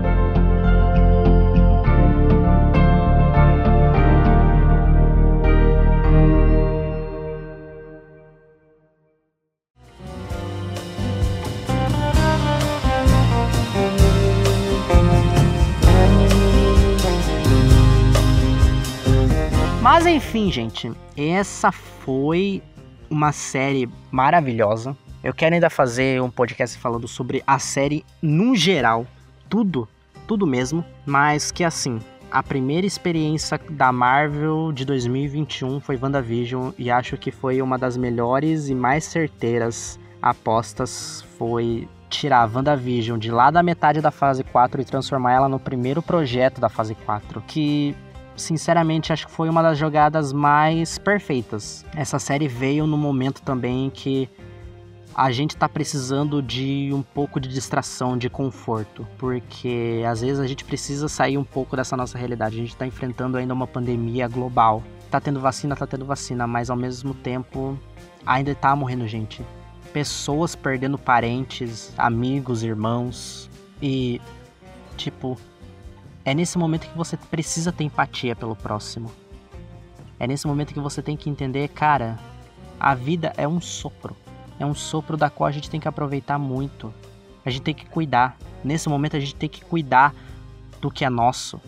Mas 19.83 20.07
enfim, 20.07 20.51
gente, 20.51 20.91
essa 21.17 21.71
foi 21.71 22.63
uma 23.11 23.31
série 23.31 23.89
maravilhosa. 24.11 24.97
Eu 25.23 25.33
quero 25.33 25.55
ainda 25.55 25.71
fazer 25.71 26.21
um 26.21 26.29
podcast 26.29 26.77
falando 26.79 27.07
sobre 27.07 27.45
a 27.47 27.57
série 27.59 28.05
num 28.21 28.57
geral, 28.57 29.07
tudo, 29.49 29.89
tudo 30.27 30.45
mesmo, 30.47 30.85
mas 31.07 31.53
que 31.53 31.63
assim, 31.63 32.01
a 32.29 32.43
primeira 32.43 32.85
experiência 32.85 33.61
da 33.71 33.93
Marvel 33.93 34.73
de 34.73 34.85
2021 34.85 35.79
foi 35.79 35.97
WandaVision 35.97 36.73
e 36.77 36.91
acho 36.91 37.17
que 37.17 37.31
foi 37.31 37.63
uma 37.63 37.79
das 37.79 37.97
melhores 37.97 38.69
e 38.69 38.75
mais 38.75 39.05
certeiras 39.05 39.97
apostas 40.21 41.25
foi 41.39 41.89
tirar 42.11 42.43
a 42.43 42.51
WandaVision 42.53 43.17
de 43.17 43.31
lá 43.31 43.51
da 43.51 43.63
metade 43.63 44.01
da 44.01 44.11
fase 44.11 44.43
4 44.43 44.81
e 44.81 44.85
transformar 44.85 45.35
ela 45.35 45.49
no 45.49 45.61
primeiro 45.61 46.03
projeto 46.03 46.61
da 46.61 46.69
fase 46.69 46.97
4, 46.97 47.41
que 47.47 47.95
sinceramente 48.35 49.13
acho 49.13 49.27
que 49.27 49.33
foi 49.33 49.49
uma 49.49 49.63
das 49.63 49.79
jogadas 49.79 50.33
mais 50.33 50.99
perfeitas. 50.99 51.85
Essa 51.95 52.19
série 52.19 52.49
veio 52.49 52.89
no 52.89 52.97
momento 52.97 53.41
também 53.43 53.89
que 53.89 54.29
a 55.15 55.31
gente 55.31 55.57
tá 55.57 55.69
precisando 55.69 56.43
de 56.43 56.91
um 56.93 57.03
pouco 57.03 57.39
de 57.39 57.49
distração, 57.49 58.17
de 58.17 58.31
conforto, 58.31 59.07
porque 59.19 60.03
às 60.09 60.23
vezes 60.23 60.41
a 60.41 60.47
gente 60.47 60.65
precisa 60.65 61.09
sair 61.09 61.37
um 61.37 61.45
pouco 61.45 61.77
dessa 61.77 61.97
nossa 61.97 62.17
realidade. 62.17 62.57
A 62.57 62.61
gente 62.61 62.77
tá 62.77 62.87
enfrentando 62.87 63.37
ainda 63.37 63.53
uma 63.53 63.67
pandemia 63.67 64.27
global. 64.27 64.83
Tá 65.11 65.21
tendo 65.21 65.41
vacina, 65.41 65.77
tá 65.77 65.87
tendo 65.87 66.07
vacina, 66.07 66.47
mas 66.47 66.71
ao 66.71 66.77
mesmo 66.77 67.13
tempo 67.13 67.79
ainda 68.25 68.55
tá 68.55 68.75
morrendo 68.75 69.07
gente. 69.07 69.45
Pessoas 69.93 70.57
perdendo 70.57 70.97
parentes, 70.97 71.93
amigos, 71.99 72.63
irmãos 72.63 73.51
e 73.83 74.19
tipo, 74.97 75.37
é 76.25 76.33
nesse 76.33 76.57
momento 76.57 76.89
que 76.89 76.97
você 76.97 77.19
precisa 77.19 77.71
ter 77.71 77.85
empatia 77.85 78.35
pelo 78.35 78.57
próximo. 78.57 79.13
É 80.19 80.27
nesse 80.27 80.47
momento 80.47 80.73
que 80.73 80.81
você 80.81 81.03
tem 81.03 81.17
que 81.17 81.29
entender, 81.29 81.69
cara, 81.69 82.19
a 82.81 82.95
vida 82.95 83.35
é 83.37 83.47
um 83.47 83.61
sopro 83.61 84.17
é 84.59 84.67
um 84.67 84.75
sopro 84.75 85.17
da 85.17 85.31
qual 85.31 85.49
a 85.49 85.53
gente 85.53 85.71
tem 85.71 85.81
que 85.81 85.89
aproveitar 85.89 86.39
muito. 86.39 86.93
A 87.45 87.51
gente 87.51 87.63
tem 87.63 87.75
que 87.75 87.87
cuidar. 87.87 88.37
Nesse 88.63 88.89
momento 88.89 89.17
a 89.17 89.21
gente 89.21 89.35
tem 89.35 89.49
que 89.49 89.65
cuidar 89.65 90.15
do 90.81 90.91
que 90.91 91.05
é 91.05 91.11
nosso. 91.11 91.61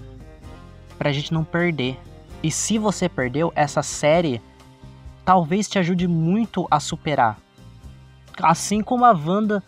Pra 0.98 1.12
gente 1.12 1.32
não 1.32 1.44
perder. 1.44 1.98
E 2.42 2.50
se 2.50 2.78
você 2.78 3.08
perdeu, 3.08 3.52
essa 3.56 3.82
série 3.82 4.40
talvez 5.24 5.68
te 5.68 5.78
ajude 5.78 6.06
muito 6.06 6.66
a 6.70 6.78
superar. 6.78 7.38
Assim 8.42 8.82
como 8.82 9.04
a 9.04 9.12
Wanda 9.12 9.62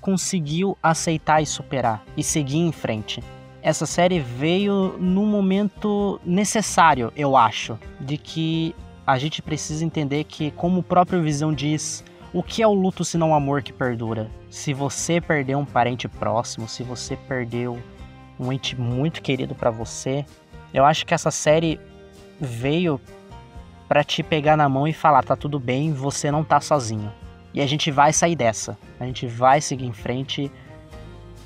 conseguiu 0.00 0.78
aceitar 0.82 1.42
e 1.42 1.46
superar 1.46 2.02
e 2.16 2.22
seguir 2.22 2.58
em 2.58 2.72
frente. 2.72 3.22
Essa 3.62 3.84
série 3.84 4.20
veio 4.20 4.96
num 4.98 5.26
momento 5.26 6.18
necessário, 6.24 7.12
eu 7.14 7.36
acho, 7.36 7.78
de 8.00 8.16
que 8.16 8.74
a 9.06 9.18
gente 9.18 9.42
precisa 9.42 9.84
entender 9.84 10.24
que, 10.24 10.50
como 10.52 10.80
o 10.80 10.82
próprio 10.82 11.22
Visão 11.22 11.52
diz, 11.52 12.02
o 12.32 12.42
que 12.42 12.62
é 12.62 12.66
o 12.66 12.72
luto 12.72 13.04
se 13.04 13.18
não 13.18 13.30
o 13.30 13.34
amor 13.34 13.60
que 13.62 13.72
perdura? 13.72 14.30
Se 14.48 14.72
você 14.72 15.20
perdeu 15.20 15.58
um 15.58 15.64
parente 15.64 16.06
próximo, 16.06 16.68
se 16.68 16.84
você 16.84 17.16
perdeu 17.16 17.78
um 18.38 18.52
ente 18.52 18.78
muito 18.78 19.20
querido 19.20 19.54
para 19.54 19.70
você, 19.70 20.24
eu 20.72 20.84
acho 20.84 21.04
que 21.04 21.12
essa 21.12 21.32
série 21.32 21.80
veio 22.40 23.00
para 23.88 24.04
te 24.04 24.22
pegar 24.22 24.56
na 24.56 24.68
mão 24.68 24.86
e 24.86 24.92
falar: 24.92 25.24
tá 25.24 25.34
tudo 25.34 25.58
bem, 25.58 25.92
você 25.92 26.30
não 26.30 26.44
tá 26.44 26.60
sozinho. 26.60 27.12
E 27.52 27.60
a 27.60 27.66
gente 27.66 27.90
vai 27.90 28.12
sair 28.12 28.36
dessa. 28.36 28.78
A 29.00 29.04
gente 29.04 29.26
vai 29.26 29.60
seguir 29.60 29.86
em 29.86 29.92
frente 29.92 30.52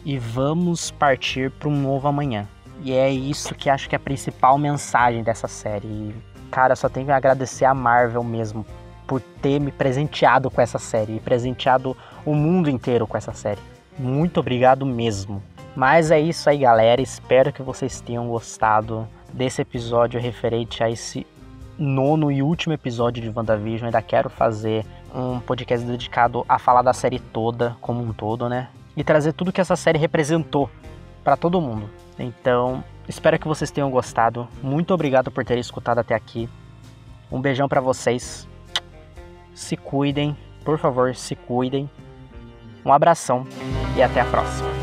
e 0.05 0.19
vamos 0.19 0.91
partir 0.91 1.51
para 1.51 1.69
um 1.71 1.81
novo 1.81 2.07
amanhã. 2.07 2.47
E 2.83 2.93
é 2.93 3.11
isso 3.11 3.55
que 3.55 3.71
acho 3.71 3.89
que 3.89 3.95
é 3.95 3.97
a 3.97 4.01
principal 4.01 4.59
mensagem 4.59 5.23
dessa 5.23 5.49
série. 5.49 5.89
E, 5.89 6.15
cara, 6.51 6.77
só 6.77 6.91
tenho 6.91 7.07
que 7.07 7.13
agradecer 7.13 7.65
a 7.65 7.73
Marvel 7.73 8.23
mesmo 8.23 8.67
por 9.07 9.21
ter 9.21 9.61
me 9.61 9.71
presenteado 9.71 10.51
com 10.51 10.61
essa 10.61 10.79
série 10.79 11.17
e 11.17 11.21
presenteado 11.21 11.97
o 12.25 12.35
mundo 12.35 12.71
inteiro 12.71 13.07
com 13.07 13.17
essa 13.17 13.33
série. 13.33 13.61
Muito 13.99 14.41
obrigado 14.41 14.85
mesmo. 14.85 15.43
Mas 15.77 16.11
é 16.11 16.21
isso 16.21 16.49
aí, 16.49 16.59
galera. 16.59 17.03
Espero 17.03 17.53
que 17.53 17.63
vocês 17.63 18.01
tenham 18.01 18.29
gostado 18.29 19.09
desse 19.33 19.61
episódio 19.61 20.21
referente 20.21 20.83
a 20.83 20.91
esse 20.91 21.27
nono 21.77 22.31
e 22.31 22.43
último 22.43 22.73
episódio 22.73 23.23
de 23.23 23.29
WandaVision. 23.29 23.87
Ainda 23.87 24.01
quero 24.01 24.31
fazer 24.31 24.85
um 25.15 25.41
podcast 25.41 25.85
dedicado 25.87 26.45
a 26.49 26.59
falar 26.59 26.83
da 26.83 26.93
série 26.93 27.19
toda, 27.19 27.77
como 27.81 28.03
um 28.03 28.13
todo, 28.13 28.49
né? 28.49 28.69
E 28.97 29.03
trazer 29.03 29.33
tudo 29.33 29.53
que 29.53 29.61
essa 29.61 29.75
série 29.75 29.99
representou 29.99 30.71
para 31.25 31.37
todo 31.37 31.61
mundo. 31.61 31.91
Então, 32.19 32.85
espero 33.09 33.39
que 33.39 33.49
vocês 33.49 33.71
tenham 33.71 33.91
gostado. 33.91 34.47
Muito 34.63 34.95
obrigado 34.95 35.31
por 35.31 35.45
terem 35.45 35.61
escutado 35.61 35.99
até 35.99 36.15
aqui. 36.15 36.49
Um 37.31 37.41
beijão 37.41 37.69
para 37.69 37.81
vocês 37.81 38.47
se 39.55 39.77
cuidem, 39.77 40.37
por 40.65 40.79
favor, 40.79 41.15
se 41.15 41.35
cuidem. 41.37 41.89
Um 42.85 42.93
abração 42.93 43.47
e 43.97 44.03
até 44.03 44.21
a 44.21 44.25
próxima. 44.27 44.74